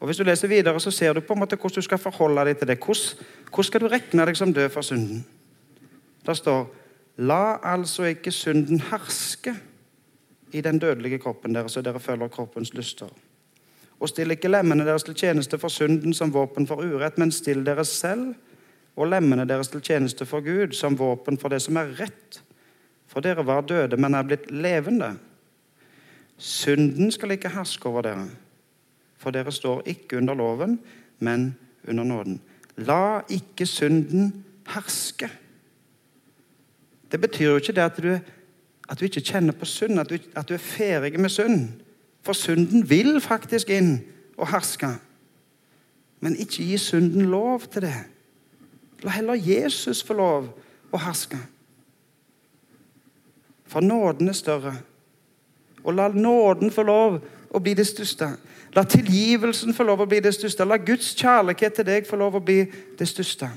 Og 0.00 0.06
Hvis 0.06 0.16
du 0.16 0.24
leser 0.24 0.48
videre, 0.48 0.80
så 0.80 0.90
ser 0.90 1.12
du 1.12 1.20
på 1.20 1.32
en 1.32 1.38
måte 1.38 1.56
hvordan 1.56 1.74
du 1.74 1.86
skal 1.86 1.98
forholde 1.98 2.44
deg 2.44 2.58
til 2.58 2.68
det. 2.68 2.78
Hvordan, 2.82 3.26
hvordan 3.50 3.64
skal 3.64 3.80
du 3.80 3.88
regne 3.88 4.26
deg 4.26 4.36
som 4.36 4.54
død 4.54 4.68
for 4.68 4.82
synden? 4.82 5.24
Det 6.26 6.36
står 6.36 6.74
La 7.16 7.58
altså 7.62 8.10
ikke 8.10 8.32
synden 8.32 8.80
herske 8.80 9.54
i 10.52 10.60
den 10.60 10.78
dødelige 10.78 11.18
kroppen 11.18 11.54
deres, 11.54 11.72
så 11.72 11.82
dere 11.82 12.00
følger 12.00 12.28
kroppens 12.28 12.74
lyster. 12.74 13.06
Og 14.02 14.10
still 14.10 14.34
ikke 14.34 14.50
lemmene 14.50 14.84
deres 14.86 15.06
til 15.06 15.14
tjeneste 15.14 15.58
for 15.62 15.70
synden 15.70 16.14
som 16.14 16.32
våpen 16.34 16.66
for 16.66 16.82
urett, 16.82 17.20
men 17.22 17.30
still 17.30 17.62
dere 17.66 17.84
selv 17.86 18.32
og 18.96 19.08
lemmene 19.08 19.46
deres 19.48 19.70
til 19.72 19.80
tjeneste 19.80 20.26
for 20.28 20.42
Gud 20.44 20.74
som 20.76 20.98
våpen 20.98 21.38
for 21.40 21.52
det 21.52 21.62
som 21.62 21.78
er 21.80 21.94
rett. 22.00 22.40
For 23.06 23.24
dere 23.24 23.46
var 23.46 23.62
døde, 23.68 23.96
men 23.96 24.14
er 24.14 24.26
blitt 24.26 24.50
levende. 24.50 25.14
Synden 26.36 27.12
skal 27.12 27.36
ikke 27.36 27.52
herske 27.54 27.88
over 27.88 28.02
dere, 28.02 28.26
for 29.20 29.30
dere 29.30 29.52
står 29.52 29.84
ikke 29.86 30.18
under 30.18 30.34
loven, 30.34 30.80
men 31.20 31.52
under 31.88 32.04
nåden. 32.04 32.40
La 32.76 33.20
ikke 33.30 33.66
synden 33.66 34.44
herske. 34.74 35.28
Det 37.12 37.20
betyr 37.20 37.50
jo 37.50 37.56
ikke 37.60 37.76
det 37.76 37.84
at 37.84 38.02
du, 38.02 38.12
at 38.88 39.00
du 39.00 39.04
ikke 39.04 39.20
kjenner 39.20 39.52
på 39.52 39.68
synd, 39.68 40.00
at 40.00 40.10
du, 40.10 40.18
at 40.36 40.48
du 40.48 40.54
er 40.54 40.64
ferdig 40.64 41.20
med 41.20 41.30
synd. 41.30 41.68
For 42.22 42.32
synden 42.32 42.90
vil 42.90 43.20
faktisk 43.20 43.70
inn 43.70 43.96
og 44.36 44.50
herske. 44.52 44.94
Men 46.20 46.36
ikke 46.36 46.62
gi 46.64 46.78
synden 46.78 47.26
lov 47.30 47.60
til 47.60 47.82
det. 47.82 47.96
La 49.02 49.10
heller 49.10 49.34
Jesus 49.34 50.02
få 50.06 50.14
lov 50.14 50.52
å 50.92 51.00
herske. 51.02 51.38
For 53.66 53.80
nåden 53.80 54.28
er 54.28 54.38
større. 54.38 54.76
Og 55.82 55.94
la 55.94 56.08
nåden 56.08 56.70
få 56.70 56.82
lov 56.86 57.18
å 57.50 57.58
bli 57.58 57.74
det 57.74 57.86
største. 57.88 58.28
La 58.76 58.84
tilgivelsen 58.88 59.74
få 59.74 59.84
lov 59.84 60.04
å 60.04 60.08
bli 60.08 60.20
det 60.22 60.34
største. 60.36 60.64
La 60.64 60.78
Guds 60.78 61.10
kjærlighet 61.18 61.74
til 61.74 61.88
deg 61.88 62.06
få 62.08 62.16
lov 62.20 62.38
å 62.38 62.44
bli 62.44 62.62
det 62.98 63.08
største. 63.08 63.50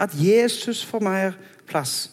At 0.00 0.14
Jesus 0.18 0.82
får 0.84 1.04
mer 1.04 1.36
plass. 1.66 2.08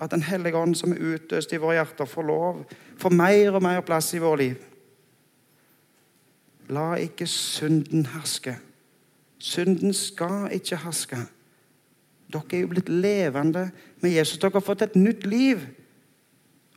At 0.00 0.10
Den 0.10 0.22
hellige 0.22 0.56
ånd 0.56 0.74
som 0.78 0.92
er 0.92 1.02
utøst 1.14 1.52
i 1.52 1.58
våre 1.58 1.80
hjerter, 1.80 2.06
får 2.06 2.22
lov, 2.22 2.64
får 2.98 3.10
mer 3.10 3.56
og 3.58 3.62
mer 3.62 3.80
plass 3.80 4.12
i 4.14 4.22
vårt 4.22 4.38
liv. 4.38 4.56
La 6.68 6.94
ikke 7.00 7.26
synden 7.26 8.06
herske. 8.12 8.58
Synden 9.38 9.94
skal 9.94 10.52
ikke 10.54 10.76
herske. 10.84 11.18
Dere 12.28 12.44
er 12.52 12.60
jo 12.60 12.70
blitt 12.74 12.88
levende 12.88 13.70
med 14.02 14.12
Jesus. 14.12 14.38
Dere 14.38 14.58
har 14.58 14.64
fått 14.64 14.84
et 14.84 14.96
nytt 14.96 15.26
liv. 15.26 15.64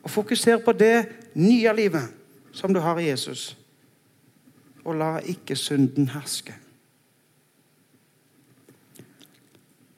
Og 0.01 0.09
Fokuser 0.09 0.63
på 0.63 0.73
det 0.73 1.05
nye 1.35 1.73
livet 1.75 2.07
som 2.55 2.73
du 2.73 2.79
har 2.79 2.99
i 2.99 3.09
Jesus. 3.09 3.57
Og 4.85 4.95
la 4.97 5.17
ikke 5.19 5.55
synden 5.55 6.09
herske. 6.15 6.55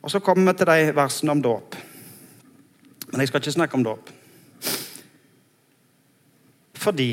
Og 0.01 0.11
Så 0.11 0.19
kommer 0.19 0.51
vi 0.51 0.57
til 0.57 0.67
de 0.67 0.95
versene 0.95 1.31
om 1.31 1.41
dåp. 1.41 1.75
Men 3.13 3.21
jeg 3.21 3.29
skal 3.29 3.43
ikke 3.43 3.53
snakke 3.53 3.77
om 3.77 3.83
dåp. 3.85 4.09
Fordi 6.81 7.11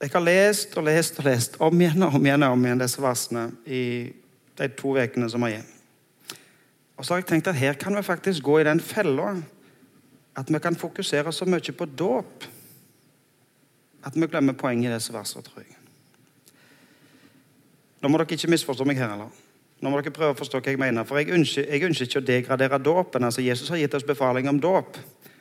jeg 0.00 0.12
har 0.12 0.24
lest 0.24 0.72
og 0.80 0.86
lest 0.88 1.20
og 1.20 1.28
lest 1.28 1.58
om 1.60 1.80
igjen 1.80 2.06
og 2.06 2.16
om 2.16 2.24
igjen 2.24 2.46
og 2.46 2.56
om 2.56 2.64
igjen 2.64 2.80
disse 2.80 3.04
versene 3.04 3.50
i 3.68 3.82
de 4.56 4.68
to 4.80 4.96
ukene 4.96 5.28
som 5.28 5.44
har 5.44 5.58
gitt. 5.58 5.72
Og 6.96 7.04
så 7.04 7.12
har 7.12 7.20
jeg 7.20 7.28
tenkt 7.28 7.52
at 7.52 7.60
her 7.60 7.76
kan 7.76 7.92
vi 7.96 8.02
faktisk 8.04 8.42
gå 8.42 8.58
i 8.62 8.64
den 8.64 8.80
fella 8.80 9.34
at 10.36 10.52
vi 10.52 10.60
kan 10.64 10.76
fokusere 10.76 11.32
så 11.32 11.44
mye 11.44 11.76
på 11.76 11.88
dåp 12.00 12.46
at 14.08 14.16
vi 14.16 14.28
glemmer 14.30 14.56
poenget 14.56 14.88
i 14.88 14.94
disse 14.94 15.12
versene, 15.12 15.44
tror 15.44 15.64
jeg. 15.64 15.76
Nå 18.00 18.08
må 18.08 18.20
dere 18.20 18.38
ikke 18.38 18.52
misforstå 18.52 18.88
meg 18.88 19.00
her. 19.00 19.12
eller? 19.12 19.45
Nå 19.80 19.90
må 19.92 20.00
dere 20.00 20.14
prøve 20.14 20.32
å 20.32 20.38
forstå 20.38 20.60
hva 20.62 20.72
jeg 20.72 20.80
mener. 20.80 21.04
For 21.04 21.20
jeg 21.20 21.34
ønsker, 21.36 21.66
jeg 21.68 21.84
ønsker 21.84 22.08
ikke 22.08 22.22
å 22.22 22.26
degradere 22.30 22.78
dåpen. 22.80 23.26
Altså, 23.28 23.44
Jesus 23.44 23.68
har 23.72 23.80
gitt 23.80 23.94
oss 23.94 24.06
befaling 24.08 24.48
om 24.48 24.60
dåp, 24.60 24.96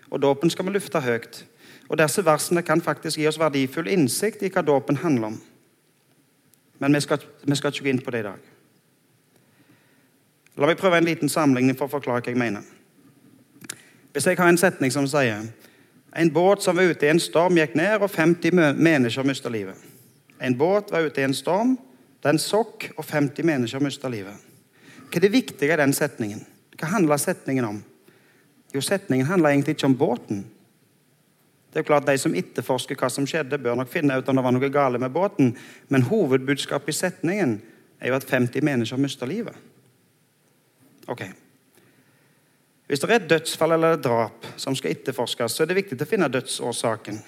og 0.10 0.22
dåpen 0.22 0.52
skal 0.52 0.68
vi 0.68 0.76
lufte 0.76 1.02
høyt. 1.02 1.44
Og 1.90 2.00
Disse 2.02 2.24
versene 2.26 2.64
kan 2.66 2.82
faktisk 2.82 3.22
gi 3.22 3.28
oss 3.30 3.40
verdifull 3.40 3.88
innsikt 3.94 4.44
i 4.44 4.52
hva 4.52 4.66
dåpen 4.66 5.00
handler 5.04 5.34
om. 5.34 5.38
Men 6.80 6.98
vi 6.98 7.02
skal, 7.06 7.22
vi 7.46 7.56
skal 7.56 7.72
ikke 7.72 7.86
gå 7.86 7.94
inn 7.94 8.04
på 8.04 8.12
det 8.12 8.24
i 8.24 8.28
dag. 8.28 8.52
La 10.56 10.70
meg 10.70 10.80
prøve 10.80 10.98
en 11.00 11.08
liten 11.08 11.32
sammenligning 11.32 11.78
for 11.78 11.88
å 11.88 11.96
forklare 11.98 12.24
hva 12.24 12.32
jeg 12.32 12.40
mener. 12.40 12.64
Hvis 14.16 14.28
jeg 14.28 14.40
har 14.40 14.50
en 14.50 14.60
setning 14.60 14.92
som 14.92 15.08
sier 15.08 15.48
en 16.16 16.32
båt 16.32 16.64
som 16.64 16.78
var 16.78 16.88
ute 16.88 17.06
i 17.06 17.12
en 17.12 17.20
storm, 17.20 17.58
gikk 17.60 17.74
ned, 17.76 18.00
og 18.00 18.08
50 18.12 18.56
mennesker 18.56 19.28
mistet 19.28 19.52
livet. 19.52 19.76
En 20.40 20.56
båt 20.56 20.92
var 20.92 21.04
ute 21.04 21.20
i 21.20 21.26
en 21.28 21.36
storm, 21.36 21.74
den 22.24 22.40
sokk, 22.40 22.90
og 22.98 23.06
50 23.06 23.46
mennesker 23.46 23.84
mista 23.84 24.10
livet. 24.10 24.36
Hva 25.10 25.20
er 25.20 25.26
det 25.28 25.34
viktige 25.34 25.74
i 25.74 25.80
den 25.80 25.94
setningen? 25.94 26.42
Hva 26.80 26.90
handler 26.96 27.22
setningen 27.22 27.68
om? 27.68 27.84
Jo, 28.74 28.82
setningen 28.82 29.28
handler 29.28 29.54
egentlig 29.54 29.76
ikke 29.78 29.88
om 29.88 29.98
båten. 29.98 30.44
Det 31.70 31.80
er 31.80 31.84
jo 31.84 31.88
klart 31.92 32.08
De 32.08 32.18
som 32.18 32.36
etterforsker 32.36 32.96
hva 32.96 33.10
som 33.12 33.28
skjedde, 33.28 33.60
bør 33.60 33.76
nok 33.76 33.92
finne 33.92 34.18
ut 34.18 34.30
om 34.32 34.38
det 34.38 34.44
var 34.44 34.54
noe 34.56 34.70
gale 34.72 35.00
med 35.00 35.12
båten, 35.12 35.56
men 35.92 36.08
hovedbudskapet 36.08 36.94
i 36.94 36.98
setningen 36.98 37.58
er 38.00 38.12
jo 38.12 38.16
at 38.16 38.28
50 38.30 38.64
mennesker 38.64 39.00
mista 39.00 39.28
livet. 39.28 39.56
Ok. 41.08 41.26
Hvis 42.88 43.02
det 43.02 43.10
er 43.10 43.16
et 43.16 43.30
dødsfall 43.30 43.76
eller 43.76 43.98
et 43.98 44.04
drap 44.04 44.48
som 44.62 44.76
skal 44.78 44.94
etterforskes, 44.94 45.52
så 45.52 45.64
er 45.64 45.72
det 45.72 45.80
viktig 45.80 45.98
å 46.00 46.08
finne 46.10 46.30
dødsårsaken. 46.32 47.20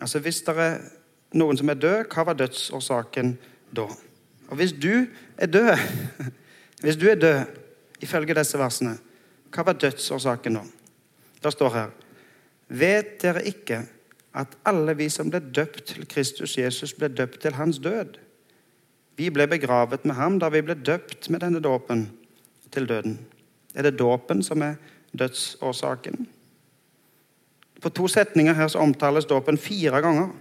Altså 0.00 0.20
Hvis 0.20 0.42
det 0.46 0.56
er 0.58 0.78
noen 1.34 1.58
som 1.58 1.70
er 1.70 1.80
død, 1.80 2.06
hva 2.12 2.24
var 2.28 2.38
dødsårsaken 2.38 3.34
da? 3.74 3.88
Og 4.48 4.56
hvis 4.60 4.74
du 4.76 5.06
er 5.38 5.50
død, 5.50 5.74
hvis 6.82 6.98
du 7.00 7.08
er 7.10 7.18
død, 7.20 7.44
ifølge 8.04 8.36
disse 8.36 8.58
versene, 8.60 8.96
hva 9.54 9.66
var 9.66 9.78
dødsårsaken 9.78 10.60
da? 10.60 10.64
Det 11.44 11.52
står 11.52 11.74
her 11.74 11.92
Vet 12.74 13.18
dere 13.22 13.44
ikke 13.44 13.82
at 14.34 14.54
alle 14.66 14.96
vi 14.98 15.08
som 15.12 15.28
ble 15.30 15.38
døpt 15.54 15.84
til 15.92 16.06
Kristus 16.10 16.56
Jesus, 16.58 16.94
ble 16.96 17.10
døpt 17.12 17.42
til 17.44 17.54
hans 17.54 17.78
død? 17.78 18.16
Vi 19.16 19.28
ble 19.30 19.46
begravet 19.46 20.04
med 20.04 20.16
ham 20.18 20.40
da 20.42 20.48
vi 20.50 20.62
ble 20.64 20.74
døpt 20.74 21.28
med 21.30 21.44
denne 21.44 21.60
dåpen 21.62 22.08
til 22.74 22.88
døden. 22.88 23.18
Er 23.74 23.86
det 23.86 23.98
dåpen 23.98 24.42
som 24.42 24.62
er 24.62 24.74
dødsårsaken? 25.14 26.26
På 27.82 27.92
to 27.92 28.08
setninger 28.08 28.56
her 28.56 28.68
så 28.68 28.82
omtales 28.82 29.28
dåpen 29.28 29.58
fire 29.60 30.00
ganger. 30.02 30.32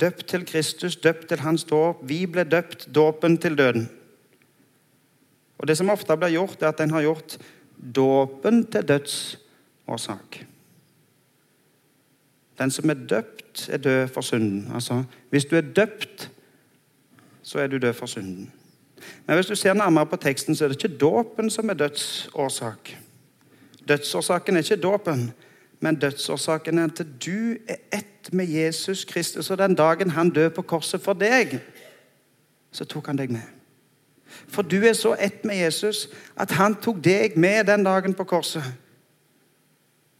Døpt 0.00 0.26
til 0.26 0.46
Kristus, 0.46 0.96
døpt 0.96 1.28
til 1.28 1.40
hans 1.40 1.64
dåp. 1.64 2.00
Vi 2.02 2.26
ble 2.26 2.44
døpt 2.44 2.88
dåpen 2.94 3.38
til 3.38 3.58
døden. 3.58 3.88
Og 5.58 5.68
Det 5.68 5.76
som 5.76 5.90
ofte 5.90 6.16
blir 6.16 6.32
gjort, 6.32 6.62
er 6.62 6.68
at 6.68 6.80
en 6.80 6.90
har 6.90 7.02
gjort 7.02 7.38
dåpen 7.94 8.64
til 8.66 8.88
dødsårsak. 8.88 10.44
Den 12.58 12.70
som 12.70 12.90
er 12.90 12.94
døpt, 12.94 13.68
er 13.68 13.76
død 13.76 14.08
for 14.08 14.20
synden. 14.20 14.70
Altså, 14.74 15.04
Hvis 15.30 15.44
du 15.44 15.56
er 15.56 15.60
døpt, 15.60 16.30
så 17.42 17.58
er 17.58 17.66
du 17.66 17.78
død 17.78 17.92
for 17.92 18.06
synden. 18.06 18.52
Men 19.26 19.36
hvis 19.36 19.46
du 19.46 19.54
ser 19.54 19.74
nærmere 19.74 20.06
på 20.06 20.16
teksten, 20.16 20.56
så 20.56 20.64
er 20.64 20.68
det 20.68 20.84
ikke 20.84 20.98
dåpen 20.98 21.50
som 21.50 21.70
er 21.70 21.74
dødsårsak. 21.74 22.96
Dødsårsaken 23.88 24.56
er 24.56 24.58
ikke 24.58 24.76
dåpen, 24.76 25.32
men 25.80 25.96
dødsårsaken 25.96 26.78
er 26.78 26.84
at 26.84 27.06
du 27.24 27.56
er 27.68 27.76
ett 27.92 28.32
med 28.32 28.46
Jesus 28.46 29.04
Kristus. 29.04 29.50
Og 29.50 29.58
den 29.58 29.74
dagen 29.74 30.10
han 30.10 30.30
døde 30.30 30.50
på 30.50 30.62
korset 30.62 31.00
for 31.00 31.12
deg, 31.12 31.60
så 32.72 32.84
tok 32.84 33.06
han 33.06 33.18
deg 33.18 33.32
med. 33.32 33.46
For 34.48 34.62
du 34.62 34.76
er 34.86 34.92
så 34.92 35.16
ett 35.18 35.44
med 35.44 35.56
Jesus 35.58 36.08
at 36.36 36.50
han 36.50 36.76
tok 36.82 37.00
deg 37.04 37.36
med 37.36 37.64
den 37.64 37.84
dagen 37.84 38.14
på 38.14 38.24
korset. 38.24 38.64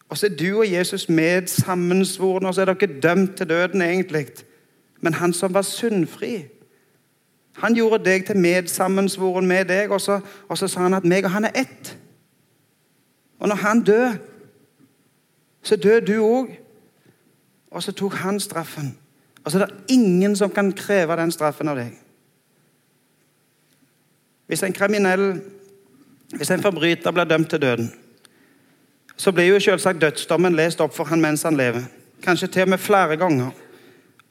Og 0.09 0.18
så 0.18 0.27
er 0.27 0.37
du 0.37 0.59
og 0.59 0.73
Jesus 0.73 1.09
med 1.09 1.46
sammensvorne, 1.46 2.49
og 2.49 2.55
så 2.55 2.64
er 2.64 2.73
dere 2.73 3.01
dømt 3.01 3.37
til 3.37 3.49
døden, 3.49 3.83
egentlig. 3.83 4.27
Men 5.01 5.14
han 5.14 5.33
som 5.33 5.55
var 5.55 5.62
syndfri, 5.62 6.49
han 7.61 7.75
gjorde 7.75 8.05
deg 8.05 8.27
til 8.27 8.38
medsammensvoren 8.38 9.46
med 9.46 9.64
deg, 9.64 9.90
og 9.90 10.01
så, 10.01 10.20
og 10.49 10.59
så 10.59 10.68
sa 10.68 10.81
han 10.81 10.94
at 10.94 11.05
meg 11.05 11.25
og 11.25 11.31
han 11.31 11.44
er 11.44 11.62
ett. 11.62 11.96
Og 13.38 13.49
når 13.49 13.55
han 13.55 13.83
dør, 13.85 14.12
så 15.62 15.77
dør 15.77 16.01
du 16.01 16.16
òg. 16.25 16.53
Og 17.70 17.83
så 17.83 17.92
tok 17.92 18.14
han 18.14 18.40
straffen. 18.40 18.96
Og 19.44 19.51
så 19.53 19.61
er 19.61 19.66
det 19.66 19.94
ingen 19.94 20.37
som 20.37 20.51
kan 20.51 20.73
kreve 20.73 21.16
den 21.16 21.33
straffen 21.33 21.68
av 21.70 21.79
deg. 21.79 21.94
Hvis 24.51 24.64
en 24.66 24.75
kriminell, 24.75 25.40
hvis 26.35 26.51
en 26.51 26.62
forbryter 26.62 27.14
blir 27.14 27.29
dømt 27.31 27.51
til 27.51 27.62
døden, 27.62 27.92
så 29.16 29.33
blir 29.33 29.46
jo 29.53 29.61
selvsagt 29.61 30.01
dødsdommen 30.01 30.57
lest 30.57 30.81
opp 30.81 30.94
for 30.96 31.07
han 31.07 31.20
mens 31.23 31.44
han 31.46 31.57
lever. 31.57 31.85
Kanskje 32.25 32.49
til 32.49 32.66
og 32.66 32.73
med 32.75 32.83
flere 32.83 33.16
ganger. 33.20 33.53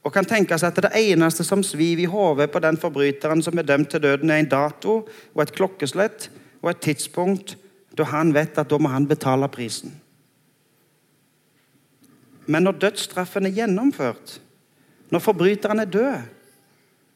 Og 0.04 0.12
kan 0.12 0.24
tenke 0.24 0.56
seg 0.58 0.70
at 0.72 0.82
det 0.84 0.92
eneste 1.12 1.44
som 1.44 1.62
sviver 1.64 2.04
i 2.04 2.10
hodet 2.10 2.50
på 2.50 2.60
den 2.62 2.78
forbryteren 2.80 3.42
som 3.42 3.58
er 3.58 3.68
dømt 3.68 3.90
til 3.90 4.02
døden, 4.02 4.30
er 4.30 4.40
en 4.40 4.48
dato 4.48 5.02
og 5.34 5.42
et 5.42 5.52
klokkeslett 5.52 6.30
og 6.62 6.70
et 6.70 6.84
tidspunkt 6.84 7.56
da 7.96 8.06
han 8.12 8.34
vet 8.34 8.58
at 8.58 8.70
da 8.70 8.78
må 8.78 8.88
han 8.88 9.08
betale 9.08 9.48
prisen. 9.48 9.99
Men 12.50 12.66
når 12.66 12.80
dødsstraffen 12.82 13.46
er 13.46 13.54
gjennomført, 13.54 14.40
når 15.10 15.22
forbryteren 15.22 15.82
er 15.82 15.90
død, 15.90 16.28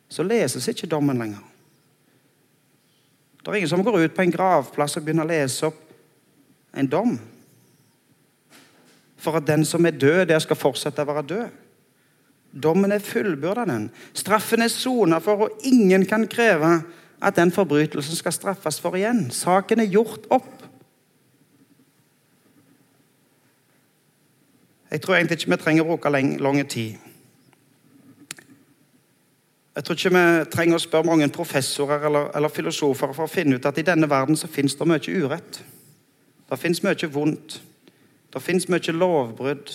så 0.08 0.22
leses 0.22 0.68
ikke 0.70 0.90
dommen 0.90 1.18
lenger. 1.18 1.42
Det 3.42 3.50
er 3.50 3.58
ingen 3.58 3.68
som 3.68 3.82
går 3.84 3.98
ut 4.04 4.14
på 4.16 4.22
en 4.22 4.32
gravplass 4.32 4.96
og 4.96 5.04
begynner 5.04 5.26
å 5.26 5.32
lese 5.32 5.66
opp 5.68 5.80
en 6.74 6.88
dom 6.90 7.16
for 9.24 9.38
at 9.38 9.46
den 9.48 9.64
som 9.64 9.86
er 9.86 9.96
død, 9.96 10.26
der 10.28 10.42
skal 10.42 10.58
fortsette 10.58 11.00
å 11.00 11.08
være 11.08 11.28
død. 11.28 11.60
Dommen 12.64 12.92
er 12.92 13.02
fullbyrda, 13.02 13.64
den. 13.66 13.88
Straffen 14.14 14.62
er 14.62 14.70
sona 14.72 15.18
for, 15.24 15.46
og 15.46 15.64
ingen 15.66 16.04
kan 16.06 16.26
kreve 16.30 16.76
at 17.24 17.38
den 17.38 17.52
forbrytelsen 17.54 18.18
skal 18.18 18.34
straffes 18.36 18.78
for 18.82 18.98
igjen. 18.98 19.26
Saken 19.34 19.80
er 19.82 19.90
gjort 19.90 20.28
opp. 20.34 20.50
Jeg 24.94 25.00
tror 25.02 25.14
egentlig 25.14 25.40
ikke 25.40 25.50
vi 25.50 25.56
trenger 25.58 25.82
å 25.82 25.86
bruke 25.88 26.10
lang, 26.14 26.58
tid. 26.70 26.98
Jeg 29.74 29.84
tror 29.84 29.96
ikke 29.98 30.12
vi 30.14 30.50
trenger 30.52 30.78
å 30.78 30.82
spørre 30.84 31.08
mange 31.08 31.26
professorer 31.34 32.04
eller, 32.06 32.28
eller, 32.30 32.52
filosofer 32.54 33.10
for 33.16 33.26
å 33.26 33.32
finne 33.32 33.58
ut 33.58 33.66
at 33.66 33.80
i 33.82 33.82
denne 33.82 34.06
verden 34.06 34.38
så 34.38 34.46
finnes 34.46 34.76
det 34.78 34.86
mye 34.86 35.16
urett. 35.18 35.58
Det 36.46 36.58
finnes 36.62 36.84
mye 36.86 37.08
vondt. 37.10 37.56
Det 38.30 38.42
fins 38.42 38.68
mye 38.70 38.94
lovbrudd. 38.94 39.72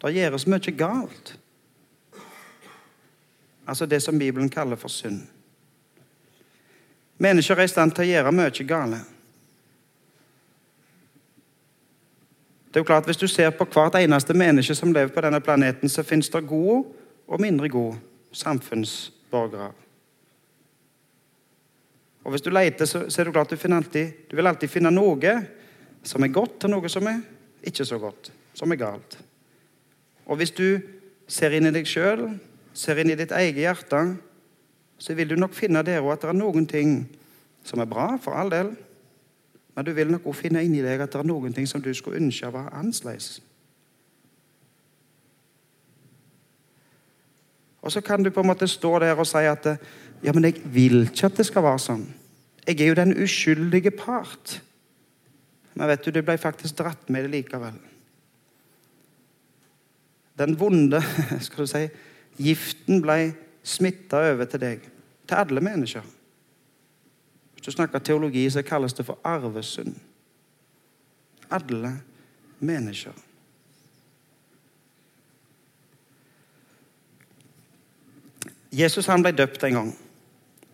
Det 0.00 0.14
gjøres 0.16 0.48
mye 0.48 0.72
galt. 0.72 1.34
Altså 3.68 3.84
det 3.84 4.00
som 4.00 4.16
Bibelen 4.18 4.48
kaller 4.48 4.80
for 4.80 4.88
synd. 4.88 5.20
Mennesker 7.18 7.60
er 7.60 7.68
i 7.68 7.74
stand 7.76 7.92
til 7.92 8.06
å 8.06 8.08
gjøre 8.08 8.32
mye 8.40 8.68
gale. 8.72 9.04
Det 12.76 12.80
er 12.80 12.84
jo 12.84 12.92
klart, 12.92 13.04
Hvis 13.04 13.16
du 13.16 13.26
ser 13.26 13.50
på 13.50 13.64
hvert 13.64 13.94
eneste 13.96 14.34
menneske 14.34 14.74
som 14.74 14.92
lever 14.92 15.08
på 15.08 15.20
denne 15.24 15.40
planeten, 15.40 15.88
så 15.88 16.02
finnes 16.02 16.28
det 16.28 16.42
gode 16.46 16.84
og 17.26 17.40
mindre 17.40 17.68
gode 17.68 17.96
samfunnsborgere. 18.32 19.70
Og 22.24 22.30
hvis 22.30 22.42
du 22.42 22.50
leter, 22.50 22.84
så, 22.84 23.06
så 23.08 23.22
er 23.22 23.24
det 23.24 23.32
klart 23.32 23.52
at 23.52 23.62
du 23.62 23.74
alltid 23.74 24.12
Du 24.30 24.36
vil 24.36 24.46
alltid 24.46 24.68
finne 24.68 24.90
noe 24.90 25.46
som 26.02 26.22
er 26.22 26.28
godt, 26.28 26.64
og 26.64 26.70
noe 26.70 26.88
som 26.88 27.06
er 27.06 27.22
ikke 27.64 27.84
så 27.84 27.98
godt. 27.98 28.32
Som 28.54 28.72
er 28.72 28.76
galt. 28.76 29.18
Og 30.26 30.36
hvis 30.36 30.50
du 30.50 30.78
ser 31.26 31.56
inn 31.56 31.66
i 31.66 31.72
deg 31.72 31.86
sjøl, 31.86 32.28
ser 32.74 32.98
inn 32.98 33.10
i 33.10 33.16
ditt 33.16 33.32
eget 33.32 33.56
hjerte, 33.56 34.16
så 34.98 35.14
vil 35.14 35.28
du 35.28 35.36
nok 35.36 35.54
finne 35.54 35.82
der 35.82 36.04
òg 36.04 36.12
at 36.12 36.20
det 36.20 36.28
er 36.28 36.36
noen 36.44 36.66
ting 36.66 37.08
som 37.64 37.80
er 37.80 37.88
bra, 37.88 38.18
for 38.20 38.36
all 38.36 38.50
del. 38.50 38.76
Men 39.76 39.84
du 39.84 39.92
vil 39.92 40.08
nok 40.10 40.26
også 40.26 40.46
finne 40.46 40.64
inni 40.64 40.80
deg 40.80 41.02
at 41.04 41.12
det 41.12 41.20
er 41.20 41.28
noen 41.28 41.52
ting 41.52 41.68
som 41.68 41.82
du 41.84 41.92
skulle 41.94 42.16
ønske 42.16 42.48
var 42.52 42.70
annerledes. 42.72 43.42
Og 47.84 47.92
så 47.92 48.00
kan 48.02 48.24
du 48.24 48.32
på 48.34 48.42
en 48.42 48.48
måte 48.48 48.66
stå 48.66 48.96
der 49.04 49.20
og 49.20 49.28
si 49.28 49.44
at 49.46 49.68
ja, 50.24 50.32
men 50.32 50.48
jeg 50.48 50.62
vil 50.64 51.04
ikke 51.04 51.28
at 51.28 51.36
det 51.38 51.46
skal 51.46 51.62
være 51.62 51.82
sånn. 51.84 52.06
Jeg 52.66 52.80
er 52.80 52.88
jo 52.88 52.98
den 52.98 53.14
uskyldige 53.22 53.92
part. 53.94 54.56
Men 55.76 55.92
vet 55.92 56.06
du, 56.06 56.10
du 56.10 56.24
ble 56.24 56.38
faktisk 56.40 56.80
dratt 56.80 57.12
med 57.12 57.26
det 57.26 57.34
likevel. 57.36 57.76
Den 60.40 60.56
vonde 60.58 61.02
skal 61.46 61.62
du 61.62 61.70
si, 61.70 61.84
giften 62.40 63.04
ble 63.04 63.34
smitta 63.62 64.24
over 64.32 64.48
til 64.48 64.64
deg. 64.64 64.88
Til 65.28 65.44
alle 65.44 65.62
mennesker. 65.62 66.15
Hvis 67.56 67.64
du 67.64 67.70
snakker 67.70 67.98
teologi, 67.98 68.50
så 68.50 68.62
kalles 68.62 68.92
det 68.92 69.06
for 69.06 69.18
arvesynd. 69.24 69.96
Alle 71.50 71.96
mennesker. 72.60 73.12
Jesus 78.76 79.06
han 79.08 79.24
ble 79.24 79.32
døpt 79.32 79.64
en 79.64 79.78
gang. 79.78 79.92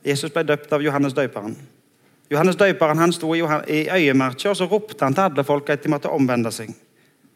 Jesus 0.03 0.33
ble 0.35 0.43
døpt 0.43 0.73
av 0.75 0.83
Johannes 0.83 1.15
døperen. 1.15 1.55
Johannes 2.33 2.59
døperen 2.59 2.99
han 2.99 3.13
sto 3.15 3.31
i 3.37 3.43
øyemerket 3.87 4.51
og 4.51 4.57
så 4.59 4.67
ropte 4.67 5.05
han 5.05 5.15
til 5.15 5.29
alle 5.29 5.45
folk 5.47 5.71
at 5.71 5.85
de 5.85 5.93
måtte 5.93 6.11
omvende 6.11 6.51
seg. 6.51 6.73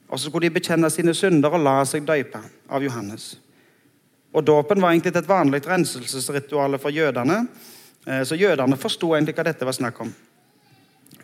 Og 0.08 0.18
Så 0.20 0.28
skulle 0.28 0.48
de 0.48 0.54
bekjenne 0.54 0.90
sine 0.90 1.14
synder 1.14 1.54
og 1.54 1.62
la 1.62 1.84
seg 1.84 2.06
døype 2.06 2.40
av 2.68 2.82
Johannes. 2.82 3.36
Og 4.32 4.46
Dåpen 4.46 4.82
var 4.82 4.90
egentlig 4.90 5.16
et 5.16 5.28
vanlig 5.28 5.62
renselsesritual 5.66 6.78
for 6.78 6.90
jødene. 6.90 7.46
Eh, 8.06 8.22
så 8.24 8.38
jødene 8.38 8.78
forsto 8.78 9.14
egentlig 9.14 9.34
hva 9.34 9.46
dette 9.48 9.66
var 9.66 9.74
snakk 9.74 10.00
om. 10.04 10.12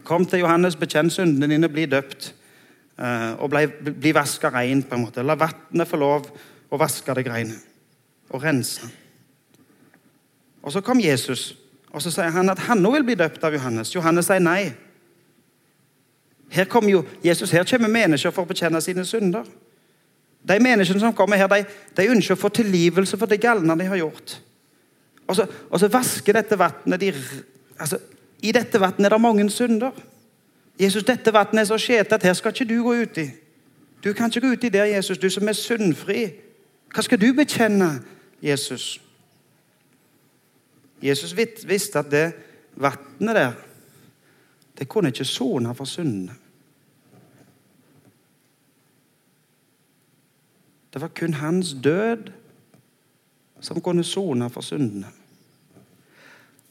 Kom 0.04 0.26
til 0.26 0.42
Johannes, 0.42 0.76
bekjenn 0.76 1.10
syndene 1.14 1.54
dine, 1.54 1.70
bli 1.70 1.86
døpt 1.86 2.32
eh, 2.98 3.32
og 3.38 3.52
bli, 3.52 3.66
bli 3.92 4.14
vaska 4.14 4.50
rein. 4.50 4.82
på 4.82 4.94
en 4.94 5.04
måte. 5.06 5.22
La 5.22 5.38
vannet 5.38 5.88
få 5.88 6.00
lov 6.00 6.26
å 6.72 6.80
vaske 6.80 7.14
deg 7.14 7.30
rein 7.30 7.54
og 8.32 8.42
rense. 8.42 8.88
Og 10.62 10.72
Så 10.72 10.80
kom 10.80 11.00
Jesus, 11.00 11.54
og 11.90 12.02
så 12.02 12.10
sier 12.10 12.30
han 12.30 12.50
at 12.50 12.58
han 12.68 12.86
òg 12.86 13.00
vil 13.00 13.10
bli 13.10 13.14
døpt 13.18 13.44
av 13.44 13.54
Johannes. 13.54 13.94
Johannes 13.94 14.26
sier 14.26 14.40
nei. 14.40 14.72
Her 16.52 16.64
kommer 16.64 16.90
jo 16.90 17.04
Jesus, 17.24 17.50
her 17.50 17.64
kommer 17.64 17.88
mennesker 17.88 18.30
for 18.30 18.44
å 18.44 18.48
bekjenne 18.48 18.80
sine 18.80 19.04
synder. 19.04 19.46
De 20.42 20.58
menneskene 20.58 21.00
som 21.00 21.14
kommer 21.14 21.36
her, 21.36 21.48
de, 21.48 21.64
de 21.96 22.08
ønsker 22.10 22.34
å 22.34 22.40
få 22.40 22.50
tilgivelse 22.50 23.18
for 23.18 23.30
det 23.30 23.40
galne 23.42 23.76
de 23.78 23.86
har 23.86 24.00
gjort. 24.00 24.38
Og 25.32 25.36
så, 25.36 25.46
og 25.70 25.80
så 25.80 25.88
vasker 25.88 26.36
dette 26.36 26.58
vannet 26.60 27.00
de, 27.00 27.12
altså, 27.80 27.98
I 28.44 28.52
dette 28.52 28.80
vannet 28.80 29.06
er 29.08 29.14
det 29.14 29.20
mange 29.20 29.46
synder. 29.50 29.96
Jesus, 30.80 31.06
dette 31.08 31.32
vannet 31.32 31.62
er 31.62 31.70
så 31.70 31.78
skjete 31.80 32.18
at 32.18 32.26
her 32.28 32.36
skal 32.36 32.52
ikke 32.52 32.68
du 32.68 32.82
gå 32.84 32.96
uti. 33.06 33.24
Du 34.04 34.10
kan 34.12 34.28
ikke 34.28 34.42
gå 34.44 34.50
uti 34.52 34.68
der, 34.68 34.90
Jesus, 34.92 35.18
du 35.18 35.30
som 35.30 35.48
er 35.48 35.56
syndfri. 35.56 36.26
Hva 36.92 37.04
skal 37.06 37.20
du 37.20 37.30
bekjenne, 37.32 37.94
Jesus? 38.44 39.00
Jesus 41.02 41.32
visste 41.64 42.02
at 42.02 42.12
det 42.12 42.26
vannet 42.76 43.36
der 43.40 43.56
det 44.78 44.88
kunne 44.88 45.08
ikke 45.08 45.24
sone 45.24 45.74
for 45.74 45.84
syndene. 45.84 46.34
Det 50.92 51.00
var 51.00 51.08
kun 51.08 51.34
hans 51.34 51.76
død 51.84 52.32
som 53.60 53.80
kunne 53.80 54.04
sone 54.04 54.50
for 54.50 54.60
syndene. 54.60 55.06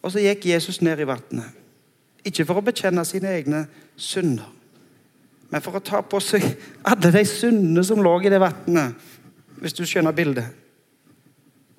Og 0.02 0.12
så 0.12 0.24
gikk 0.24 0.48
Jesus 0.50 0.82
ned 0.82 1.00
i 1.00 1.08
vannet. 1.08 1.58
Ikke 2.26 2.46
for 2.46 2.60
å 2.60 2.66
bekjenne 2.66 3.04
sine 3.06 3.34
egne 3.34 3.66
synder, 3.98 4.50
men 5.52 5.62
for 5.62 5.76
å 5.76 5.84
ta 5.84 6.00
på 6.06 6.20
seg 6.24 6.46
alle 6.88 7.12
de 7.12 7.24
syndene 7.28 7.84
som 7.84 8.00
lå 8.00 8.14
i 8.24 8.30
det 8.32 8.40
vannet, 8.40 8.96
hvis 9.60 9.76
du 9.76 9.84
skjønner 9.86 10.16
bildet. 10.16 10.48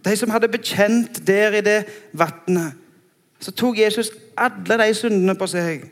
De 0.04 0.12
som 0.18 0.30
hadde 0.34 0.50
bekjent 0.50 1.22
der 1.26 1.56
i 1.56 1.64
det 1.64 1.78
vannet. 2.12 2.78
Så 3.42 3.54
tok 3.54 3.78
Jesus 3.78 4.10
alle 4.38 4.78
de 4.78 4.94
syndene 4.94 5.34
på 5.38 5.46
seg. 5.50 5.86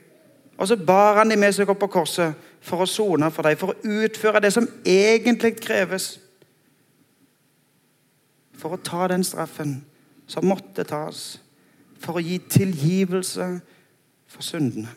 Og 0.58 0.68
så 0.68 0.76
bar 0.76 1.22
han 1.22 1.30
dem 1.30 1.40
med 1.40 1.54
seg 1.56 1.70
opp 1.72 1.80
på 1.80 1.88
korset 1.94 2.36
for 2.60 2.84
å 2.84 2.88
sone 2.90 3.30
for 3.32 3.48
dem, 3.48 3.56
for 3.56 3.72
å 3.72 3.94
utføre 4.04 4.42
det 4.44 4.52
som 4.52 4.68
egentlig 4.84 5.54
kreves. 5.62 6.12
For 8.60 8.76
å 8.76 8.82
ta 8.84 9.08
den 9.08 9.24
straffen 9.24 9.78
som 10.28 10.46
måtte 10.46 10.84
tas. 10.84 11.38
For 12.00 12.16
å 12.16 12.24
gi 12.24 12.38
tilgivelse 12.48 13.48
for 14.30 14.42
syndene. 14.42 14.88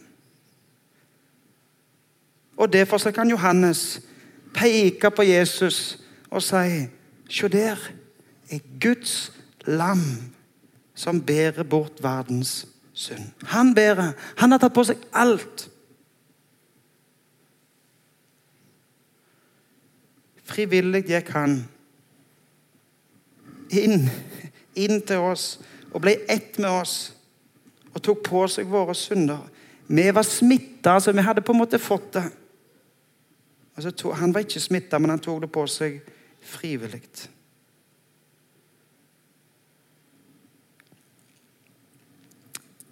Og 2.57 2.73
Derfor 2.73 2.97
så 2.97 3.11
kan 3.11 3.29
Johannes 3.29 4.01
peke 4.53 5.11
på 5.11 5.25
Jesus 5.27 5.99
og 6.29 6.43
si 6.43 6.87
Se 7.29 7.47
der 7.47 7.79
er 8.51 8.59
Guds 8.81 9.31
lam 9.65 9.99
som 10.95 11.21
bærer 11.25 11.63
bort 11.63 12.03
verdens 12.03 12.67
synd. 12.93 13.31
Han 13.43 13.75
bærer. 13.75 14.11
Han 14.37 14.51
har 14.51 14.59
tatt 14.61 14.73
på 14.73 14.83
seg 14.85 15.01
alt. 15.13 15.69
Frivillig 20.43 21.05
gikk 21.07 21.31
han 21.33 21.63
inn, 23.73 24.09
inn 24.75 24.99
til 25.07 25.25
oss 25.31 25.47
og 25.93 26.01
ble 26.01 26.17
ett 26.29 26.57
med 26.59 26.69
oss 26.69 27.13
og 27.93 28.01
tok 28.01 28.23
på 28.25 28.47
seg 28.49 28.69
våre 28.69 28.95
synder. 28.97 29.43
Vi 29.87 30.07
var 30.15 30.25
smitta, 30.25 30.99
så 30.99 31.13
vi 31.13 31.25
hadde 31.25 31.43
på 31.45 31.53
en 31.53 31.61
måte 31.61 31.79
fått 31.79 32.13
det. 32.13 32.23
Altså, 33.77 34.11
han 34.13 34.33
var 34.33 34.45
ikke 34.45 34.59
smitta, 34.59 34.99
men 34.99 35.09
han 35.09 35.21
tok 35.21 35.41
det 35.41 35.51
på 35.53 35.65
seg 35.69 36.01
frivillig. 36.41 37.01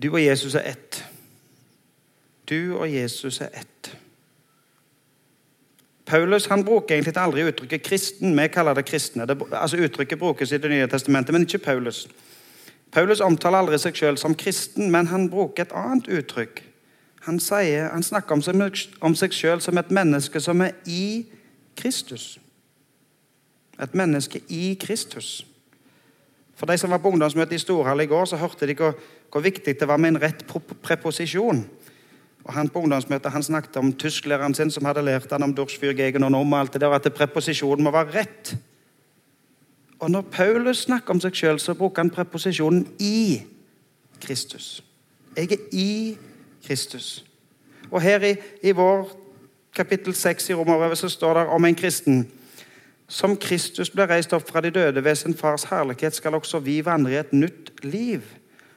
Du 0.02 0.10
og 0.10 0.22
Jesus 0.24 0.56
er 0.56 0.72
ett. 0.74 1.04
Du 2.50 2.78
og 2.78 2.90
Jesus 2.90 3.42
er 3.42 3.50
ett. 3.54 3.92
Paulus 6.06 6.46
han 6.52 6.66
bruker 6.66 6.96
egentlig 6.96 7.18
aldri 7.18 7.46
uttrykket 7.48 7.88
'kristen'. 7.88 8.42
Vi 8.42 8.48
kaller 8.48 8.74
det 8.74 8.86
kristne. 8.86 9.26
Det, 9.26 9.38
altså 9.52 9.78
Uttrykket 9.78 10.20
brukes 10.20 10.52
i 10.52 10.58
Det 10.58 10.70
nye 10.70 10.88
testamentet, 10.88 11.34
men 11.34 11.42
ikke 11.42 11.58
Paulus. 11.58 12.08
Paulus 12.92 13.22
omtaler 13.24 13.62
aldri 13.62 13.80
seg 13.80 13.96
selv 13.96 14.20
som 14.20 14.36
kristen, 14.36 14.90
men 14.92 15.08
han 15.08 15.30
bruker 15.32 15.64
et 15.64 15.76
annet 15.76 16.10
uttrykk. 16.12 16.64
Han, 17.28 17.38
sier, 17.40 17.92
han 17.94 18.04
snakker 18.04 18.36
om 18.36 19.16
seg, 19.16 19.36
sjøl 19.36 19.62
som 19.62 19.78
et 19.78 19.94
menneske 19.94 20.42
som 20.42 20.64
er 20.66 20.74
i 20.90 21.28
Kristus. 21.78 22.40
Et 23.82 23.94
menneske 23.98 24.42
i 24.50 24.74
Kristus. 24.82 25.46
For 26.58 26.70
de 26.70 26.78
som 26.78 26.92
var 26.94 27.02
på 27.02 27.10
ungdomsmøtet 27.14 27.58
i 27.58 27.62
Storhall 27.62 28.04
i 28.04 28.10
går, 28.10 28.26
så 28.30 28.42
hørte 28.42 28.68
de 28.70 28.76
hvor, 28.78 28.98
hvor 29.32 29.46
viktig 29.46 29.78
det 29.80 29.88
var 29.88 30.02
med 30.02 30.16
en 30.16 30.22
rett 30.22 30.44
preposisjon. 30.84 31.64
Og 32.42 32.54
Han 32.54 32.70
på 32.70 32.82
ungdomsmøtet 32.82 33.32
han 33.32 33.44
snakket 33.46 33.78
om 33.78 33.94
tysklæreren 33.94 34.54
sin 34.58 34.72
som 34.74 34.86
hadde 34.90 35.06
lært 35.06 35.32
han 35.32 35.46
om 35.46 35.54
Durchfürgegen 35.54 36.26
og 36.26 36.36
om 36.42 36.54
alt 36.58 36.74
det 36.74 36.82
der, 36.82 36.94
at 36.94 37.14
preposisjonen 37.14 37.86
må 37.86 37.94
være 37.94 38.14
rett. 38.18 38.56
Og 40.02 40.12
Når 40.12 40.22
Paulus 40.22 40.78
snakker 40.78 41.14
om 41.14 41.20
seg 41.22 41.36
sjøl, 41.38 41.60
så 41.62 41.76
bruker 41.78 42.02
han 42.02 42.10
preposisjonen 42.10 42.88
'i 43.00 43.44
Kristus'. 44.26 44.82
Jeg 45.38 45.52
er 45.52 45.58
i 45.72 46.18
Kristus. 46.66 47.26
Og 47.92 48.02
her 48.02 48.24
i, 48.24 48.36
i 48.64 48.72
vår 48.72 49.12
kapittel 49.76 50.14
6 50.14 50.50
i 50.50 50.54
Romerbrevet 50.54 50.98
så 50.98 51.10
står 51.10 51.34
det 51.34 51.48
om 51.48 51.66
en 51.66 51.76
kristen 51.76 52.32
som 53.08 53.38
Kristus 53.38 53.90
ble 53.90 54.08
reist 54.08 54.34
opp 54.34 54.50
fra 54.50 54.62
de 54.62 54.72
døde 54.72 55.04
ved 55.04 55.16
sin 55.16 55.36
fars 55.38 55.64
herlighet, 55.64 56.16
skal 56.16 56.36
også 56.36 56.60
vi 56.60 56.86
vandre 56.86 57.12
i 57.12 57.16
et 57.16 57.34
nytt 57.34 57.72
liv. 57.84 58.22